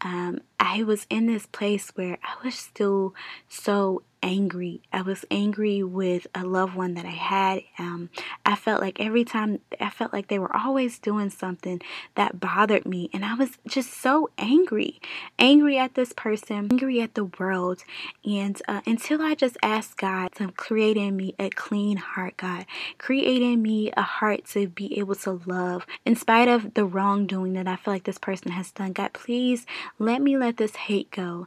um, 0.00 0.40
I 0.64 0.84
was 0.84 1.08
in 1.10 1.26
this 1.26 1.46
place 1.46 1.90
where 1.96 2.18
I 2.22 2.36
was 2.44 2.54
still 2.54 3.16
so 3.48 4.04
angry. 4.22 4.80
I 4.92 5.02
was 5.02 5.24
angry 5.30 5.82
with 5.82 6.26
a 6.34 6.44
loved 6.44 6.74
one 6.74 6.94
that 6.94 7.04
I 7.04 7.10
had. 7.10 7.62
Um, 7.78 8.10
I 8.46 8.54
felt 8.54 8.80
like 8.80 9.00
every 9.00 9.24
time, 9.24 9.58
I 9.80 9.90
felt 9.90 10.12
like 10.12 10.28
they 10.28 10.38
were 10.38 10.54
always 10.56 10.98
doing 10.98 11.30
something 11.30 11.80
that 12.14 12.38
bothered 12.38 12.86
me. 12.86 13.10
And 13.12 13.24
I 13.24 13.34
was 13.34 13.58
just 13.66 13.92
so 13.92 14.30
angry. 14.38 15.00
Angry 15.38 15.76
at 15.76 15.94
this 15.94 16.12
person, 16.12 16.68
angry 16.70 17.00
at 17.00 17.14
the 17.14 17.24
world. 17.24 17.82
And 18.24 18.60
uh, 18.68 18.80
until 18.86 19.20
I 19.22 19.34
just 19.34 19.56
asked 19.62 19.96
God 19.96 20.32
to 20.36 20.52
create 20.52 20.96
in 20.96 21.16
me 21.16 21.34
a 21.38 21.50
clean 21.50 21.96
heart, 21.96 22.36
God, 22.36 22.66
create 22.98 23.42
in 23.42 23.60
me 23.60 23.90
a 23.96 24.02
heart 24.02 24.44
to 24.50 24.68
be 24.68 24.98
able 24.98 25.16
to 25.16 25.40
love 25.46 25.86
in 26.06 26.14
spite 26.14 26.48
of 26.48 26.74
the 26.74 26.84
wrongdoing 26.84 27.54
that 27.54 27.66
I 27.66 27.76
feel 27.76 27.94
like 27.94 28.04
this 28.04 28.18
person 28.18 28.52
has 28.52 28.70
done. 28.70 28.92
God, 28.92 29.12
please 29.12 29.66
let 29.98 30.22
me 30.22 30.36
let 30.36 30.51
this 30.56 30.76
hate 30.76 31.10
go 31.10 31.46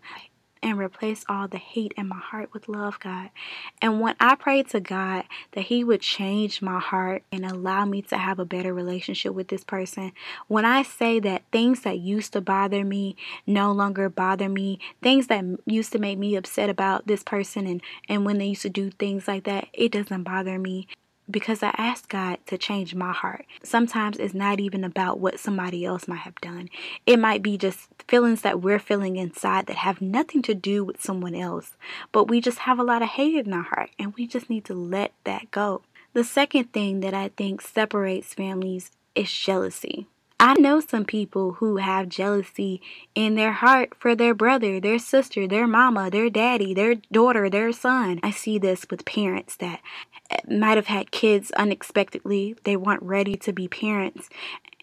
and 0.66 0.80
replace 0.80 1.24
all 1.30 1.48
the 1.48 1.60
hate 1.60 1.94
in 1.96 2.08
my 2.08 2.18
heart 2.18 2.52
with 2.52 2.68
love, 2.68 3.00
God. 3.00 3.30
And 3.84 4.02
when 4.02 4.16
I 4.20 4.34
prayed 4.34 4.68
to 4.70 4.80
God 4.80 5.26
that 5.52 5.66
He 5.66 5.84
would 5.84 6.02
change 6.02 6.60
my 6.60 6.80
heart 6.80 7.22
and 7.32 7.46
allow 7.46 7.86
me 7.86 8.02
to 8.04 8.18
have 8.18 8.40
a 8.40 8.46
better 8.46 8.74
relationship 8.74 9.36
with 9.36 9.50
this 9.50 9.64
person, 9.64 10.12
when 10.48 10.66
I 10.66 10.82
say 10.82 11.20
that 11.20 11.44
things 11.52 11.82
that 11.82 12.00
used 12.00 12.34
to 12.34 12.42
bother 12.42 12.84
me 12.84 13.16
no 13.46 13.72
longer 13.72 14.10
bother 14.10 14.50
me, 14.50 14.80
things 15.04 15.28
that 15.28 15.46
used 15.68 15.92
to 15.92 16.00
make 16.00 16.18
me 16.18 16.36
upset 16.36 16.70
about 16.70 17.06
this 17.06 17.22
person 17.22 17.68
and, 17.68 17.82
and 18.10 18.26
when 18.26 18.40
they 18.40 18.48
used 18.48 18.64
to 18.64 18.70
do 18.70 18.90
things 18.90 19.28
like 19.28 19.44
that, 19.44 19.68
it 19.72 19.92
doesn't 19.92 20.24
bother 20.24 20.58
me 20.58 20.88
because 21.30 21.64
I 21.64 21.74
asked 21.78 22.10
God 22.10 22.40
to 22.48 22.58
change 22.58 22.96
my 22.96 23.14
heart. 23.14 23.46
Sometimes 23.64 24.18
it's 24.18 24.34
not 24.34 24.60
even 24.60 24.84
about 24.84 25.20
what 25.20 25.40
somebody 25.40 25.86
else 25.86 26.08
might 26.08 26.20
have 26.20 26.36
done, 26.36 26.70
it 27.06 27.18
might 27.18 27.42
be 27.42 27.58
just 27.58 27.90
feelings 28.08 28.42
that 28.42 28.62
we're 28.62 28.80
feeling 28.80 29.16
inside 29.16 29.66
that 29.68 29.78
have 29.78 30.02
nothing 30.02 30.42
to 30.44 30.54
do 30.54 30.84
with 30.84 31.02
someone 31.02 31.36
else, 31.36 31.72
but 32.12 32.28
we 32.28 32.42
just 32.42 32.60
have 32.60 32.80
a 32.80 32.84
lot 32.84 33.02
of 33.02 33.10
hate 33.10 33.46
in 33.46 33.54
our 33.54 33.64
heart 33.64 33.90
and 33.98 34.14
we 34.16 34.28
just 34.28 34.50
need 34.50 34.66
to 34.66 34.74
let 34.74 35.14
that 35.24 35.52
go. 35.52 35.82
The 36.14 36.24
second 36.24 36.72
thing 36.72 37.02
that 37.02 37.14
I 37.14 37.30
think 37.30 37.62
separates 37.62 38.34
families 38.34 38.92
is 39.16 39.32
jealousy. 39.32 40.08
I 40.40 40.54
know 40.56 40.82
some 40.82 41.06
people 41.06 41.54
who 41.54 41.78
have 41.78 42.10
jealousy 42.10 42.82
in 43.16 43.36
their 43.36 43.54
heart 43.54 43.94
for 43.98 44.16
their 44.16 44.34
brother, 44.34 44.82
their 44.82 45.00
sister, 45.00 45.48
their 45.48 45.66
mama, 45.66 46.10
their 46.10 46.30
daddy, 46.30 46.74
their 46.74 46.96
daughter, 47.12 47.50
their 47.50 47.72
son. 47.72 48.20
I 48.22 48.32
see 48.32 48.60
this 48.60 48.86
with 48.90 49.06
parents 49.06 49.56
that 49.58 49.80
might 50.50 50.78
have 50.78 50.88
had 50.88 51.12
kids 51.12 51.52
unexpectedly. 51.52 52.56
They 52.64 52.76
weren't 52.76 53.04
ready 53.04 53.36
to 53.38 53.54
be 53.54 53.68
parents. 53.68 54.30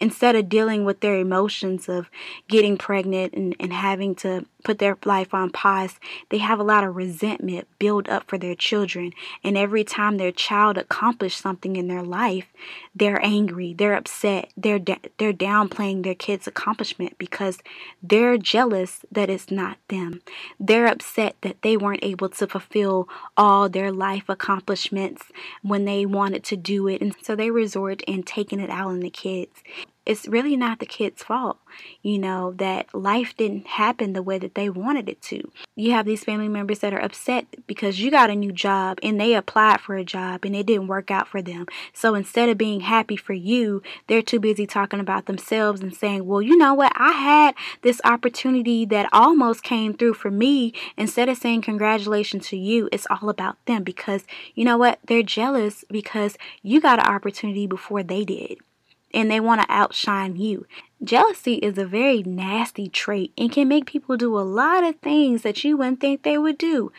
Instead 0.00 0.34
of 0.34 0.48
dealing 0.48 0.84
with 0.84 1.00
their 1.00 1.16
emotions 1.16 1.88
of 1.88 2.10
getting 2.48 2.76
pregnant 2.76 3.34
and, 3.34 3.54
and 3.60 3.72
having 3.72 4.16
to 4.16 4.44
put 4.64 4.78
their 4.78 4.96
life 5.04 5.32
on 5.32 5.50
pause, 5.50 6.00
they 6.28 6.38
have 6.38 6.58
a 6.58 6.64
lot 6.64 6.82
of 6.82 6.96
resentment 6.96 7.68
build 7.78 8.08
up 8.08 8.24
for 8.28 8.36
their 8.36 8.54
children. 8.54 9.12
And 9.44 9.56
every 9.56 9.84
time 9.84 10.16
their 10.16 10.32
child 10.32 10.76
accomplishes 10.76 11.40
something 11.40 11.76
in 11.76 11.86
their 11.86 12.02
life, 12.02 12.46
they're 12.94 13.24
angry, 13.24 13.74
they're 13.74 13.94
upset, 13.94 14.50
they're 14.56 14.80
they're 15.18 15.32
downplaying 15.32 16.02
their 16.02 16.14
kid's 16.14 16.46
accomplishment 16.46 17.16
because 17.18 17.58
they're 18.02 18.38
jealous 18.38 19.04
that 19.10 19.30
it's 19.30 19.50
not 19.50 19.78
them. 19.88 20.20
They're 20.58 20.86
upset 20.86 21.36
that 21.42 21.62
they 21.62 21.76
weren't 21.76 22.04
able 22.04 22.28
to 22.30 22.46
fulfill 22.46 23.08
all 23.36 23.68
their 23.68 23.92
life 23.92 24.24
accomplishments 24.28 25.24
when 25.62 25.84
they 25.84 26.06
wanted 26.06 26.44
to 26.44 26.56
do 26.56 26.88
it, 26.88 27.00
and 27.00 27.14
so 27.22 27.34
they 27.34 27.50
resort 27.50 28.02
in 28.02 28.22
taking 28.22 28.60
it 28.60 28.70
out 28.70 28.88
on 28.88 29.00
the 29.00 29.10
kids 29.10 29.62
it's 30.04 30.26
really 30.26 30.56
not 30.56 30.80
the 30.80 30.86
kid's 30.86 31.22
fault, 31.22 31.58
you 32.02 32.18
know, 32.18 32.52
that 32.58 32.92
life 32.92 33.36
didn't 33.36 33.66
happen 33.66 34.12
the 34.12 34.22
way 34.22 34.36
that 34.38 34.56
they 34.56 34.68
wanted 34.68 35.08
it 35.08 35.22
to. 35.22 35.50
You 35.76 35.92
have 35.92 36.06
these 36.06 36.24
family 36.24 36.48
members 36.48 36.80
that 36.80 36.92
are 36.92 37.02
upset 37.02 37.46
because 37.68 38.00
you 38.00 38.10
got 38.10 38.30
a 38.30 38.34
new 38.34 38.50
job 38.50 38.98
and 39.02 39.20
they 39.20 39.34
applied 39.34 39.80
for 39.80 39.96
a 39.96 40.04
job 40.04 40.44
and 40.44 40.56
it 40.56 40.66
didn't 40.66 40.88
work 40.88 41.10
out 41.10 41.28
for 41.28 41.40
them. 41.40 41.66
So 41.92 42.16
instead 42.16 42.48
of 42.48 42.58
being 42.58 42.80
happy 42.80 43.16
for 43.16 43.32
you, 43.32 43.80
they're 44.08 44.22
too 44.22 44.40
busy 44.40 44.66
talking 44.66 44.98
about 44.98 45.26
themselves 45.26 45.80
and 45.80 45.94
saying, 45.94 46.26
well, 46.26 46.42
you 46.42 46.56
know 46.56 46.74
what? 46.74 46.92
I 46.96 47.12
had 47.12 47.54
this 47.82 48.00
opportunity 48.04 48.84
that 48.86 49.08
almost 49.12 49.62
came 49.62 49.94
through 49.94 50.14
for 50.14 50.30
me. 50.30 50.72
Instead 50.96 51.28
of 51.28 51.38
saying 51.38 51.62
congratulations 51.62 52.48
to 52.48 52.56
you, 52.56 52.88
it's 52.90 53.06
all 53.08 53.28
about 53.28 53.64
them 53.66 53.84
because 53.84 54.24
you 54.54 54.64
know 54.64 54.76
what? 54.76 54.98
They're 55.06 55.22
jealous 55.22 55.84
because 55.90 56.36
you 56.62 56.80
got 56.80 56.98
an 56.98 57.06
opportunity 57.06 57.68
before 57.68 58.02
they 58.02 58.24
did 58.24 58.58
and 59.14 59.30
they 59.30 59.40
want 59.40 59.60
to 59.60 59.72
outshine 59.72 60.36
you. 60.36 60.66
Jealousy 61.02 61.54
is 61.54 61.78
a 61.78 61.84
very 61.84 62.22
nasty 62.22 62.88
trait 62.88 63.32
and 63.36 63.50
can 63.50 63.68
make 63.68 63.86
people 63.86 64.16
do 64.16 64.38
a 64.38 64.40
lot 64.40 64.84
of 64.84 64.96
things 64.96 65.42
that 65.42 65.64
you 65.64 65.76
wouldn't 65.76 66.00
think 66.00 66.22
they 66.22 66.38
would 66.38 66.58
do. 66.58 66.92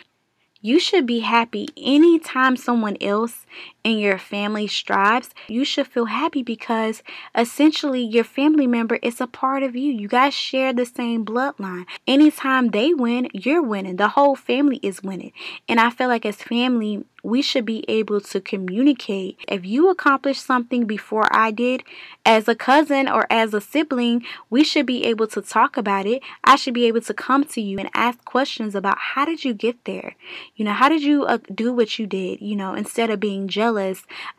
You 0.62 0.80
should 0.80 1.06
be 1.06 1.20
happy 1.20 1.68
anytime 1.76 2.56
someone 2.56 2.98
else 3.02 3.46
in 3.84 3.98
your 3.98 4.18
family 4.18 4.68
strives. 4.68 5.30
You 5.48 5.66
should 5.66 5.88
feel 5.88 6.06
happy 6.06 6.44
because 6.44 7.04
essentially 7.36 8.02
your 8.02 8.24
family 8.24 8.68
member 8.68 8.96
is 9.02 9.20
a 9.20 9.28
part 9.28 9.64
of 9.64 9.76
you. 9.76 9.92
You 9.92 10.08
guys 10.08 10.34
share 10.34 10.74
the 10.74 10.86
same 10.86 11.26
bloodline. 11.26 11.86
Anytime 12.08 12.70
they 12.70 12.94
win, 12.94 13.28
you're 13.34 13.62
winning. 13.62 13.98
The 13.98 14.10
whole 14.10 14.36
family 14.36 14.80
is 14.82 15.04
winning. 15.04 15.34
And 15.68 15.80
I 15.80 15.90
feel 15.90 16.08
like 16.08 16.26
as 16.26 16.38
family, 16.38 17.04
we 17.24 17.42
should 17.42 17.66
be 17.66 17.86
able 17.88 18.20
to 18.20 18.42
communicate. 18.42 19.40
If 19.48 19.66
you 19.66 19.90
accomplished 19.90 20.46
something 20.46 20.86
before 20.86 21.28
I 21.32 21.52
did, 21.52 21.84
as 22.26 22.48
a 22.50 22.56
cousin 22.56 23.08
or 23.08 23.26
as 23.30 23.54
a 23.54 23.62
sibling, 23.62 24.24
we 24.50 24.64
should 24.64 24.86
be 24.86 25.06
able 25.06 25.28
to 25.28 25.42
talk 25.42 25.78
about 25.78 26.06
it. 26.06 26.22
I 26.44 26.58
should 26.58 26.74
be 26.74 26.86
able 26.86 27.02
to 27.02 27.14
come 27.14 27.46
to 27.46 27.62
you 27.62 27.80
and 27.80 27.90
ask 27.94 28.24
questions 28.26 28.76
about 28.76 28.98
how 29.00 29.24
did 29.24 29.46
you 29.46 29.54
get 29.54 29.86
there? 29.86 30.16
You 30.56 30.66
know, 30.66 30.74
how 30.74 30.90
did 30.90 31.02
you 31.02 31.24
uh, 31.24 31.38
do 31.54 31.72
what 31.72 31.98
you 31.98 32.06
did? 32.06 32.42
You 32.42 32.58
know, 32.58 32.74
instead 32.74 33.10
of 33.10 33.22
being 33.22 33.48
jealous, 33.48 33.73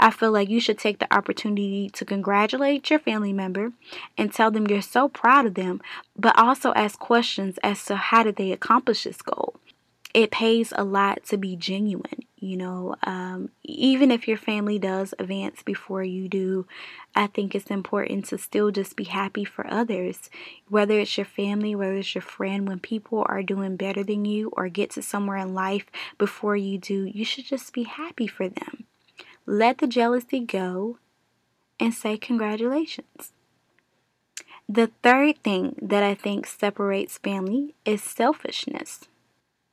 I 0.01 0.11
feel 0.11 0.33
like 0.33 0.49
you 0.49 0.61
should 0.61 0.79
take 0.79 0.99
the 0.99 1.15
opportunity 1.15 1.91
to 1.91 2.05
congratulate 2.05 2.89
your 2.91 2.99
family 2.99 3.33
member 3.33 3.73
and 4.17 4.33
tell 4.33 4.51
them 4.51 4.67
you're 4.67 4.83
so 4.83 5.09
proud 5.09 5.47
of 5.47 5.55
them, 5.55 5.81
but 6.17 6.39
also 6.39 6.73
ask 6.75 6.99
questions 6.99 7.59
as 7.63 7.85
to 7.87 7.97
how 7.97 8.23
did 8.23 8.37
they 8.37 8.53
accomplish 8.53 9.05
this 9.05 9.23
goal 9.23 9.57
it 10.15 10.31
pays 10.31 10.73
a 10.77 10.85
lot 10.85 11.25
to 11.25 11.37
be 11.37 11.57
genuine. 11.57 12.21
You 12.37 12.57
know, 12.57 12.95
um, 13.03 13.51
even 13.65 14.11
if 14.11 14.29
your 14.29 14.37
family 14.37 14.79
does 14.79 15.13
advance 15.19 15.63
before 15.63 16.05
you 16.05 16.29
do, 16.29 16.67
I 17.15 17.27
think 17.27 17.55
it's 17.55 17.71
important 17.71 18.27
to 18.27 18.39
still 18.39 18.71
just 18.71 18.97
be 18.97 19.05
happy 19.05 19.45
for 19.45 19.67
others, 19.67 20.31
whether 20.69 21.01
it's 21.01 21.17
your 21.17 21.25
family, 21.25 21.75
whether 21.75 21.95
it's 21.95 22.15
your 22.15 22.23
friend. 22.23 22.69
When 22.69 22.79
people 22.79 23.25
are 23.29 23.43
doing 23.43 23.77
better 23.77 24.05
than 24.05 24.25
you 24.25 24.51
or 24.57 24.69
get 24.69 24.91
to 24.91 25.03
somewhere 25.03 25.39
in 25.39 25.55
life 25.55 25.87
before 26.17 26.57
you 26.57 26.79
do, 26.79 27.05
you 27.05 27.25
should 27.25 27.47
just 27.47 27.73
be 27.73 27.85
happy 27.85 28.27
for 28.27 28.49
them. 28.49 28.85
Let 29.47 29.79
the 29.79 29.87
jealousy 29.87 30.41
go 30.41 30.99
and 31.79 31.93
say 31.93 32.17
congratulations. 32.17 33.33
The 34.69 34.91
third 35.03 35.43
thing 35.43 35.77
that 35.83 36.03
I 36.03 36.15
think 36.15 36.47
separates 36.47 37.19
family 37.19 37.75
is 37.85 38.03
selfishness. 38.03 39.01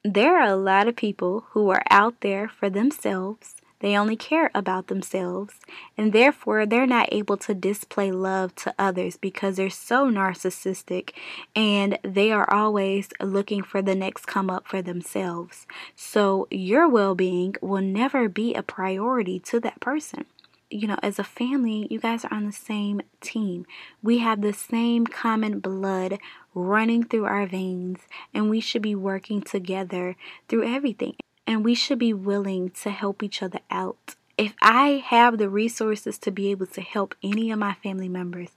There 0.04 0.38
are 0.38 0.48
a 0.48 0.58
lot 0.58 0.90
of 0.90 0.96
people 0.98 1.46
who 1.52 1.70
are 1.70 1.84
out 1.90 2.20
there 2.20 2.50
for 2.50 2.70
themselves. 2.70 3.61
They 3.82 3.98
only 3.98 4.16
care 4.16 4.52
about 4.54 4.88
themselves, 4.88 5.56
and 5.98 6.14
therefore 6.14 6.66
they're 6.66 6.86
not 6.86 7.10
able 7.12 7.36
to 7.38 7.54
display 7.54 8.12
love 8.12 8.56
to 8.58 8.74
others 8.78 9.18
because 9.18 9.58
they're 9.58 9.72
so 9.72 10.10
narcissistic 10.10 11.12
and 11.56 11.98
they 12.04 12.32
are 12.32 12.52
always 12.52 13.10
looking 13.20 13.64
for 13.64 13.82
the 13.82 13.96
next 13.96 14.28
come 14.28 14.50
up 14.52 14.68
for 14.68 14.82
themselves. 14.82 15.66
So, 15.96 16.48
your 16.52 16.88
well 16.88 17.16
being 17.16 17.56
will 17.62 17.82
never 17.82 18.30
be 18.30 18.54
a 18.54 18.64
priority 18.64 19.40
to 19.40 19.60
that 19.62 19.80
person 19.80 20.26
you 20.72 20.88
know, 20.88 20.98
as 21.04 21.20
a 21.20 21.24
family, 21.24 21.86
you 21.90 22.00
guys 22.00 22.24
are 22.24 22.34
on 22.34 22.46
the 22.46 22.52
same 22.54 23.02
team. 23.20 23.66
We 24.02 24.20
have 24.20 24.42
the 24.42 24.54
same 24.54 25.06
common 25.06 25.60
blood 25.60 26.18
running 26.56 27.04
through 27.04 27.26
our 27.26 27.46
veins, 27.46 28.00
and 28.34 28.50
we 28.50 28.62
should 28.62 28.82
be 28.82 28.96
working 28.96 29.42
together 29.42 30.16
through 30.48 30.74
everything. 30.74 31.16
And 31.48 31.66
we 31.66 31.76
should 31.76 32.00
be 32.00 32.14
willing 32.14 32.70
to 32.82 32.90
help 32.92 33.24
each 33.24 33.42
other 33.44 33.60
out 33.70 34.16
If 34.38 34.56
I 34.62 35.04
have 35.06 35.38
the 35.38 35.50
resources 35.50 36.18
to 36.20 36.32
be 36.32 36.50
able 36.50 36.66
to 36.68 36.82
help 36.82 37.14
any 37.22 37.52
of 37.52 37.60
my 37.60 37.76
family 37.84 38.10
members, 38.10 38.50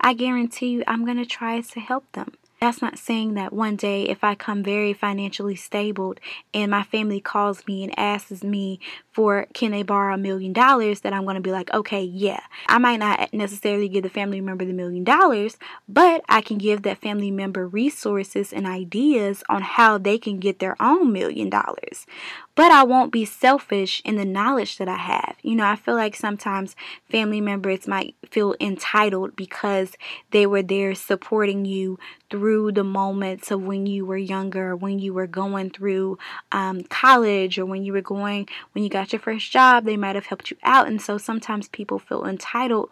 I 0.00 0.14
guarantee 0.14 0.68
you 0.68 0.82
I'm 0.86 1.04
going 1.04 1.18
to 1.18 1.26
try 1.26 1.60
to 1.60 1.80
help 1.80 2.10
them. 2.12 2.32
That's 2.60 2.82
not 2.82 2.98
saying 2.98 3.34
that 3.34 3.52
one 3.52 3.76
day, 3.76 4.02
if 4.02 4.24
I 4.24 4.34
come 4.34 4.64
very 4.64 4.92
financially 4.92 5.54
stable 5.54 6.16
and 6.52 6.72
my 6.72 6.82
family 6.82 7.20
calls 7.20 7.64
me 7.68 7.84
and 7.84 7.96
asks 7.96 8.42
me 8.42 8.80
for 9.18 9.48
can 9.52 9.72
they 9.72 9.82
borrow 9.82 10.14
a 10.14 10.16
million 10.16 10.52
dollars, 10.52 11.00
that 11.00 11.12
I'm 11.12 11.24
going 11.24 11.34
to 11.34 11.40
be 11.40 11.50
like, 11.50 11.74
okay, 11.74 12.04
yeah. 12.04 12.38
I 12.68 12.78
might 12.78 13.00
not 13.00 13.34
necessarily 13.34 13.88
give 13.88 14.04
the 14.04 14.08
family 14.08 14.40
member 14.40 14.64
the 14.64 14.72
million 14.72 15.02
dollars, 15.02 15.56
but 15.88 16.22
I 16.28 16.40
can 16.40 16.56
give 16.56 16.82
that 16.82 16.98
family 16.98 17.32
member 17.32 17.66
resources 17.66 18.52
and 18.52 18.64
ideas 18.64 19.42
on 19.48 19.62
how 19.62 19.98
they 19.98 20.18
can 20.18 20.38
get 20.38 20.60
their 20.60 20.80
own 20.80 21.12
million 21.12 21.50
dollars. 21.50 22.06
But 22.54 22.72
I 22.72 22.82
won't 22.84 23.12
be 23.12 23.24
selfish 23.24 24.02
in 24.04 24.16
the 24.16 24.24
knowledge 24.24 24.78
that 24.78 24.88
I 24.88 24.96
have. 24.96 25.36
You 25.42 25.54
know, 25.54 25.64
I 25.64 25.76
feel 25.76 25.94
like 25.94 26.16
sometimes 26.16 26.74
family 27.08 27.40
members 27.40 27.86
might 27.86 28.16
feel 28.30 28.56
entitled 28.60 29.36
because 29.36 29.92
they 30.30 30.44
were 30.44 30.62
there 30.62 30.94
supporting 30.94 31.64
you 31.64 32.00
through 32.30 32.72
the 32.72 32.84
moments 32.84 33.50
of 33.50 33.62
when 33.62 33.86
you 33.86 34.04
were 34.04 34.16
younger, 34.16 34.74
when 34.76 34.98
you 34.98 35.14
were 35.14 35.26
going 35.26 35.70
through 35.70 36.18
um, 36.52 36.82
college, 36.82 37.58
or 37.58 37.64
when 37.64 37.84
you 37.84 37.92
were 37.92 38.02
going, 38.02 38.48
when 38.72 38.82
you 38.84 38.90
got 38.90 39.07
your 39.12 39.20
first 39.20 39.50
job, 39.50 39.84
they 39.84 39.96
might 39.96 40.14
have 40.14 40.26
helped 40.26 40.50
you 40.50 40.56
out. 40.62 40.88
And 40.88 41.00
so 41.00 41.18
sometimes 41.18 41.68
people 41.68 41.98
feel 41.98 42.24
entitled 42.24 42.90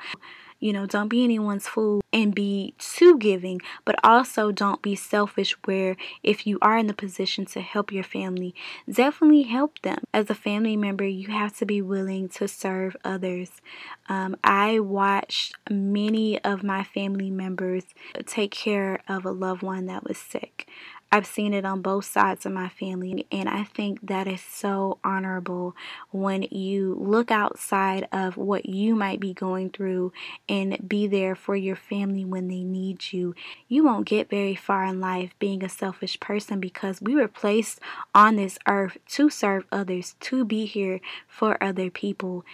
you 0.59 0.73
know, 0.73 0.87
don't 0.87 1.09
be 1.09 1.23
anyone's 1.23 1.69
fool 1.69 2.01
and 2.13 2.35
be 2.35 2.75
too 2.79 3.19
giving, 3.19 3.61
but 3.85 3.97
also 4.03 4.51
don't 4.51 4.81
be 4.81 4.97
selfish. 4.97 5.55
Where 5.65 5.97
if 6.23 6.47
you 6.47 6.59
are 6.63 6.79
in 6.79 6.87
the 6.87 6.95
position 6.95 7.45
to 7.47 7.61
help 7.61 7.93
your 7.93 8.05
family, 8.05 8.55
definitely 8.91 9.43
help 9.43 9.81
them. 9.83 9.99
As 10.15 10.31
a 10.31 10.35
family 10.35 10.77
member, 10.77 11.05
you 11.05 11.29
have 11.29 11.57
to 11.59 11.67
be 11.67 11.83
willing 11.83 12.29
to 12.31 12.49
serve 12.49 12.97
others. 13.05 13.51
Um, 14.09 14.37
I 14.43 14.79
watched 14.81 15.55
many 15.69 16.43
of 16.43 16.63
my 16.63 16.85
family 16.85 17.31
members 17.31 17.85
take 18.25 18.53
care 18.53 19.01
of 19.09 19.25
a 19.27 19.31
loved 19.31 19.63
one 19.63 19.87
that 19.87 20.05
was 20.05 20.17
sick. 20.17 20.69
I've 21.13 21.27
seen 21.27 21.55
it 21.55 21.65
on 21.65 21.83
both 21.83 22.05
sides 22.05 22.45
of 22.45 22.53
my 22.53 22.69
family, 22.69 23.27
and 23.31 23.49
I 23.49 23.63
think 23.63 24.07
that 24.07 24.27
is 24.27 24.41
so 24.41 24.99
honorable 25.05 25.77
when 26.11 26.43
you 26.43 26.97
look 27.01 27.31
outside 27.31 28.09
of 28.13 28.37
what 28.37 28.67
you 28.67 28.97
might 28.97 29.21
be 29.21 29.33
going 29.33 29.71
through 29.71 30.13
and 30.49 30.77
be 30.87 31.07
there 31.07 31.37
for 31.37 31.55
your 31.55 31.77
family 31.77 32.25
when 32.25 32.49
they 32.49 32.65
need 32.65 33.13
you. 33.13 33.35
You 33.69 33.85
won't 33.85 34.07
get 34.07 34.29
very 34.29 34.57
far 34.57 34.85
in 34.85 35.01
life 35.01 35.35
being 35.39 35.63
a 35.63 35.69
selfish 35.69 36.19
person 36.19 36.59
because 36.59 37.01
we 37.01 37.15
were 37.15 37.29
placed 37.29 37.81
on 38.13 38.37
this 38.37 38.59
earth 38.67 38.99
to 39.11 39.31
serve 39.31 39.65
others, 39.71 40.17
to 40.21 40.45
be 40.45 40.67
here 40.67 41.01
for 41.29 41.63
other 41.63 41.89
people, 41.89 42.45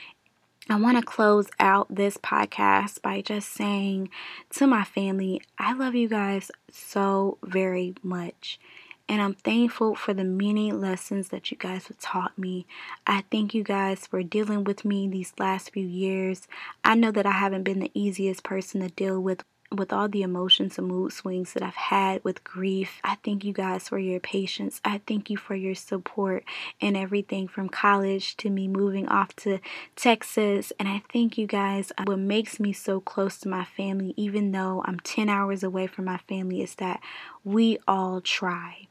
I 0.69 0.76
want 0.76 0.97
to 0.97 1.04
close 1.04 1.49
out 1.59 1.92
this 1.92 2.16
podcast 2.16 3.02
by 3.02 3.21
just 3.21 3.52
saying 3.52 4.11
to 4.50 4.66
my 4.66 4.85
family, 4.85 5.42
I 5.59 5.73
love 5.73 5.97
you 5.97 6.09
guys 6.09 6.52
so 6.71 7.38
very 7.42 7.95
much. 8.02 8.61
And 9.09 9.21
I'm 9.21 9.35
thankful 9.35 9.97
for 9.97 10.14
the 10.14 10.25
many 10.25 10.71
lessons 10.71 11.28
that 11.28 11.50
you 11.50 11.57
guys 11.57 11.88
have 11.88 11.99
taught 11.99 12.38
me. 12.38 12.66
I 13.07 13.25
thank 13.31 13.54
you 13.54 13.64
guys 13.64 14.07
for 14.07 14.23
dealing 14.23 14.62
with 14.62 14.85
me 14.85 15.09
these 15.09 15.33
last 15.37 15.73
few 15.73 15.85
years. 15.85 16.47
I 16.85 16.95
know 16.95 17.11
that 17.11 17.26
I 17.26 17.33
haven't 17.33 17.64
been 17.64 17.81
the 17.81 17.90
easiest 17.92 18.45
person 18.45 18.81
to 18.83 18.88
deal 18.88 19.21
with 19.21 19.42
with 19.73 19.93
all 19.93 20.09
the 20.09 20.23
emotions 20.23 20.79
and 20.79 20.87
mood 20.87 21.12
swings 21.12 21.52
that 21.52 21.62
I've 21.62 21.75
had 21.75 22.23
with 22.25 22.45
grief. 22.45 23.00
I 23.05 23.17
thank 23.25 23.45
you 23.45 23.52
guys 23.52 23.88
for 23.88 23.99
your 23.99 24.21
patience. 24.21 24.81
I 24.85 25.00
thank 25.07 25.31
you 25.31 25.37
for 25.37 25.55
your 25.55 25.75
support 25.75 26.45
and 26.81 26.97
everything 26.97 27.49
from 27.49 27.69
college 27.69 28.37
to 28.38 28.50
me 28.50 28.69
moving 28.69 29.09
off 29.09 29.35
to 29.37 29.59
Texas. 29.97 30.73
And 30.79 30.88
I 30.88 31.02
thank 31.12 31.38
you 31.38 31.47
guys. 31.47 31.93
Uh, 31.99 32.05
what 32.07 32.19
makes 32.19 32.61
me 32.61 32.73
so 32.73 33.00
close 33.00 33.38
to 33.38 33.49
my 33.49 33.64
family, 33.64 34.14
even 34.17 34.52
though 34.52 34.83
I'm 34.87 35.00
10 35.00 35.29
hours 35.29 35.62
away 35.62 35.87
from 35.87 36.05
my 36.05 36.19
family, 36.19 36.62
is 36.62 36.76
that 36.76 37.00
we 37.45 37.79
all 37.87 38.21
try. 38.21 38.88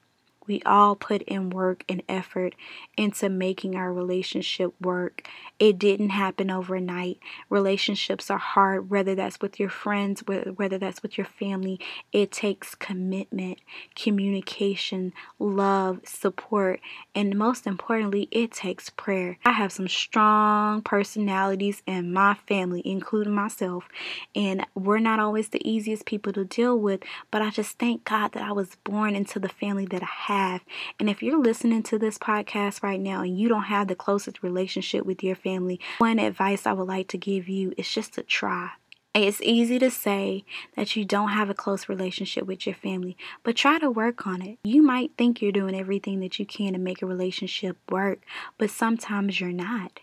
We 0.52 0.62
all 0.66 0.98
put 0.98 1.22
in 1.22 1.50
work 1.50 1.86
and 1.88 2.04
effort 2.10 2.56
into 2.98 3.30
making 3.30 3.78
our 3.78 3.94
relationship 3.94 4.74
work. 4.82 5.26
It 5.60 5.80
didn't 5.80 6.10
happen 6.10 6.52
overnight. 6.52 7.20
Relationships 7.50 8.30
are 8.30 8.38
hard, 8.38 8.90
whether 8.90 9.16
that's 9.16 9.40
with 9.40 9.62
your 9.62 9.70
friends, 9.70 10.26
whether 10.26 10.78
that's 10.78 11.02
with 11.02 11.18
your 11.18 11.28
family. 11.40 11.80
It 12.12 12.34
takes 12.34 12.76
commitment, 12.76 13.60
communication, 13.96 15.14
love, 15.40 16.02
support, 16.04 16.82
and 17.16 17.38
most 17.38 17.66
importantly, 17.66 18.28
it 18.30 18.52
takes 18.52 18.90
prayer. 18.90 19.38
I 19.46 19.54
have 19.54 19.72
some 19.72 19.88
strong 19.88 20.82
personalities 20.82 21.82
in 21.88 22.12
my 22.12 22.34
family, 22.34 22.82
including 22.84 23.34
myself, 23.34 23.88
and 24.36 24.66
we're 24.76 25.00
not 25.00 25.22
always 25.22 25.48
the 25.48 25.66
easiest 25.66 26.06
people 26.06 26.34
to 26.34 26.44
deal 26.44 26.78
with, 26.78 27.04
but 27.30 27.42
I 27.42 27.52
just 27.52 27.80
thank 27.80 28.04
God 28.04 28.34
that 28.34 28.44
I 28.44 28.52
was 28.52 28.76
born 28.84 29.16
into 29.16 29.40
the 29.40 29.48
family 29.48 29.86
that 29.86 30.04
I 30.04 30.34
have 30.34 30.41
have. 30.42 30.62
And 31.00 31.10
if 31.10 31.22
you're 31.22 31.42
listening 31.42 31.84
to 31.84 32.00
this 32.00 32.18
podcast 32.18 32.84
right 32.84 33.00
now 33.00 33.22
and 33.22 33.38
you 33.38 33.48
don't 33.48 33.64
have 33.64 33.88
the 33.88 33.96
closest 33.96 34.44
relationship 34.44 35.06
with 35.06 35.24
your 35.24 35.36
family, 35.36 35.80
one 36.00 36.20
advice 36.20 36.66
I 36.66 36.74
would 36.74 36.88
like 36.88 37.08
to 37.10 37.18
give 37.18 37.48
you 37.48 37.74
is 37.78 37.92
just 37.92 38.14
to 38.16 38.24
try. 38.24 38.72
It's 39.14 39.42
easy 39.42 39.78
to 39.80 39.92
say 39.92 40.46
that 40.78 40.96
you 40.96 41.04
don't 41.04 41.30
have 41.30 41.50
a 41.50 41.54
close 41.54 41.90
relationship 41.90 42.46
with 42.46 42.66
your 42.66 42.76
family, 42.76 43.18
but 43.44 43.58
try 43.58 43.78
to 43.78 43.92
work 43.92 44.26
on 44.26 44.42
it. 44.42 44.58
You 44.64 44.82
might 44.82 45.12
think 45.18 45.42
you're 45.42 45.52
doing 45.52 45.76
everything 45.76 46.22
that 46.22 46.40
you 46.40 46.46
can 46.46 46.72
to 46.74 46.80
make 46.80 47.02
a 47.02 47.06
relationship 47.06 47.78
work, 47.90 48.20
but 48.58 48.70
sometimes 48.70 49.42
you're 49.42 49.52
not 49.52 50.00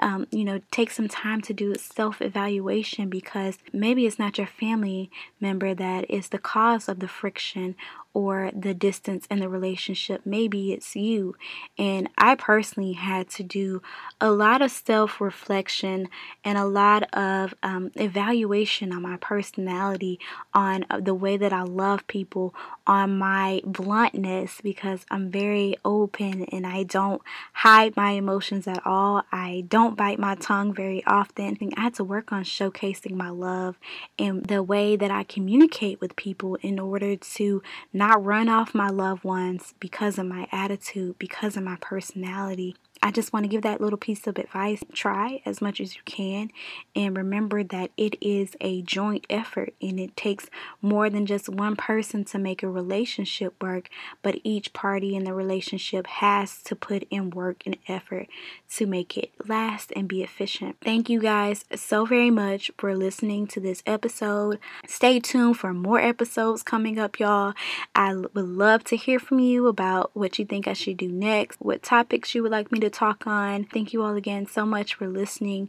um, 0.00 0.26
you 0.30 0.44
know, 0.44 0.60
take 0.70 0.90
some 0.90 1.08
time 1.08 1.40
to 1.42 1.54
do 1.54 1.74
self 1.74 2.20
evaluation 2.20 3.08
because 3.08 3.58
maybe 3.72 4.06
it's 4.06 4.18
not 4.18 4.38
your 4.38 4.46
family 4.46 5.10
member 5.40 5.74
that 5.74 6.10
is 6.10 6.28
the 6.28 6.38
cause 6.38 6.88
of 6.88 7.00
the 7.00 7.08
friction 7.08 7.76
or 8.12 8.50
the 8.54 8.74
distance 8.74 9.26
in 9.30 9.38
the 9.38 9.48
relationship. 9.48 10.22
Maybe 10.24 10.72
it's 10.72 10.96
you. 10.96 11.36
And 11.78 12.08
I 12.18 12.34
personally 12.34 12.94
had 12.94 13.28
to 13.30 13.42
do 13.44 13.82
a 14.20 14.30
lot 14.32 14.62
of 14.62 14.70
self 14.70 15.20
reflection 15.20 16.08
and 16.44 16.58
a 16.58 16.64
lot 16.64 17.04
of 17.14 17.54
um, 17.62 17.92
evaluation 17.94 18.92
on 18.92 19.02
my 19.02 19.16
personality, 19.18 20.18
on 20.52 20.84
uh, 20.90 21.00
the 21.00 21.14
way 21.14 21.36
that 21.36 21.52
I 21.52 21.62
love 21.62 22.06
people, 22.08 22.54
on 22.86 23.18
my 23.18 23.62
bluntness 23.64 24.60
because 24.60 25.06
I'm 25.10 25.30
very 25.30 25.76
open 25.84 26.44
and 26.46 26.66
I 26.66 26.82
don't 26.82 27.22
hide 27.52 27.96
my 27.96 28.12
emotions 28.12 28.66
at 28.66 28.84
all. 28.84 29.22
I 29.30 29.64
don't 29.68 29.89
don't 29.90 29.96
bite 29.96 30.20
my 30.20 30.36
tongue 30.36 30.72
very 30.72 31.02
often. 31.04 31.58
I 31.76 31.80
had 31.80 31.94
to 31.94 32.04
work 32.04 32.30
on 32.30 32.44
showcasing 32.44 33.12
my 33.12 33.30
love 33.30 33.76
and 34.18 34.44
the 34.46 34.62
way 34.62 34.94
that 34.94 35.10
I 35.10 35.24
communicate 35.24 36.00
with 36.00 36.14
people 36.14 36.54
in 36.62 36.78
order 36.78 37.16
to 37.16 37.62
not 37.92 38.24
run 38.24 38.48
off 38.48 38.72
my 38.72 38.88
loved 38.88 39.24
ones 39.24 39.74
because 39.80 40.16
of 40.16 40.26
my 40.26 40.46
attitude, 40.52 41.18
because 41.18 41.56
of 41.56 41.64
my 41.64 41.76
personality. 41.80 42.76
I 43.02 43.10
just 43.10 43.32
want 43.32 43.44
to 43.44 43.48
give 43.48 43.62
that 43.62 43.80
little 43.80 43.98
piece 43.98 44.26
of 44.26 44.36
advice. 44.36 44.84
Try 44.92 45.40
as 45.46 45.62
much 45.62 45.80
as 45.80 45.96
you 45.96 46.02
can 46.04 46.50
and 46.94 47.16
remember 47.16 47.64
that 47.64 47.90
it 47.96 48.16
is 48.20 48.56
a 48.60 48.82
joint 48.82 49.26
effort 49.30 49.72
and 49.80 49.98
it 49.98 50.16
takes 50.16 50.50
more 50.82 51.08
than 51.08 51.24
just 51.24 51.48
one 51.48 51.76
person 51.76 52.24
to 52.24 52.38
make 52.38 52.62
a 52.62 52.68
relationship 52.68 53.54
work, 53.62 53.88
but 54.22 54.38
each 54.44 54.74
party 54.74 55.16
in 55.16 55.24
the 55.24 55.32
relationship 55.32 56.06
has 56.06 56.62
to 56.64 56.76
put 56.76 57.04
in 57.10 57.30
work 57.30 57.62
and 57.64 57.78
effort 57.88 58.26
to 58.72 58.84
make 58.84 59.16
it 59.16 59.30
last 59.48 59.92
and 59.96 60.06
be 60.06 60.22
efficient. 60.22 60.76
Thank 60.82 61.08
you 61.08 61.20
guys 61.20 61.64
so 61.74 62.04
very 62.04 62.30
much 62.30 62.70
for 62.76 62.94
listening 62.94 63.46
to 63.48 63.60
this 63.60 63.82
episode. 63.86 64.58
Stay 64.86 65.20
tuned 65.20 65.56
for 65.56 65.72
more 65.72 66.00
episodes 66.00 66.62
coming 66.62 66.98
up, 66.98 67.18
y'all. 67.18 67.54
I 67.94 68.14
would 68.14 68.34
love 68.36 68.84
to 68.84 68.96
hear 68.96 69.18
from 69.18 69.38
you 69.38 69.68
about 69.68 70.10
what 70.12 70.38
you 70.38 70.44
think 70.44 70.68
I 70.68 70.74
should 70.74 70.98
do 70.98 71.08
next, 71.08 71.56
what 71.60 71.82
topics 71.82 72.34
you 72.34 72.42
would 72.42 72.52
like 72.52 72.70
me 72.70 72.78
talk 72.90 73.26
on. 73.26 73.64
Thank 73.64 73.92
you 73.92 74.02
all 74.02 74.16
again 74.16 74.46
so 74.46 74.64
much 74.66 74.94
for 74.94 75.08
listening. 75.08 75.68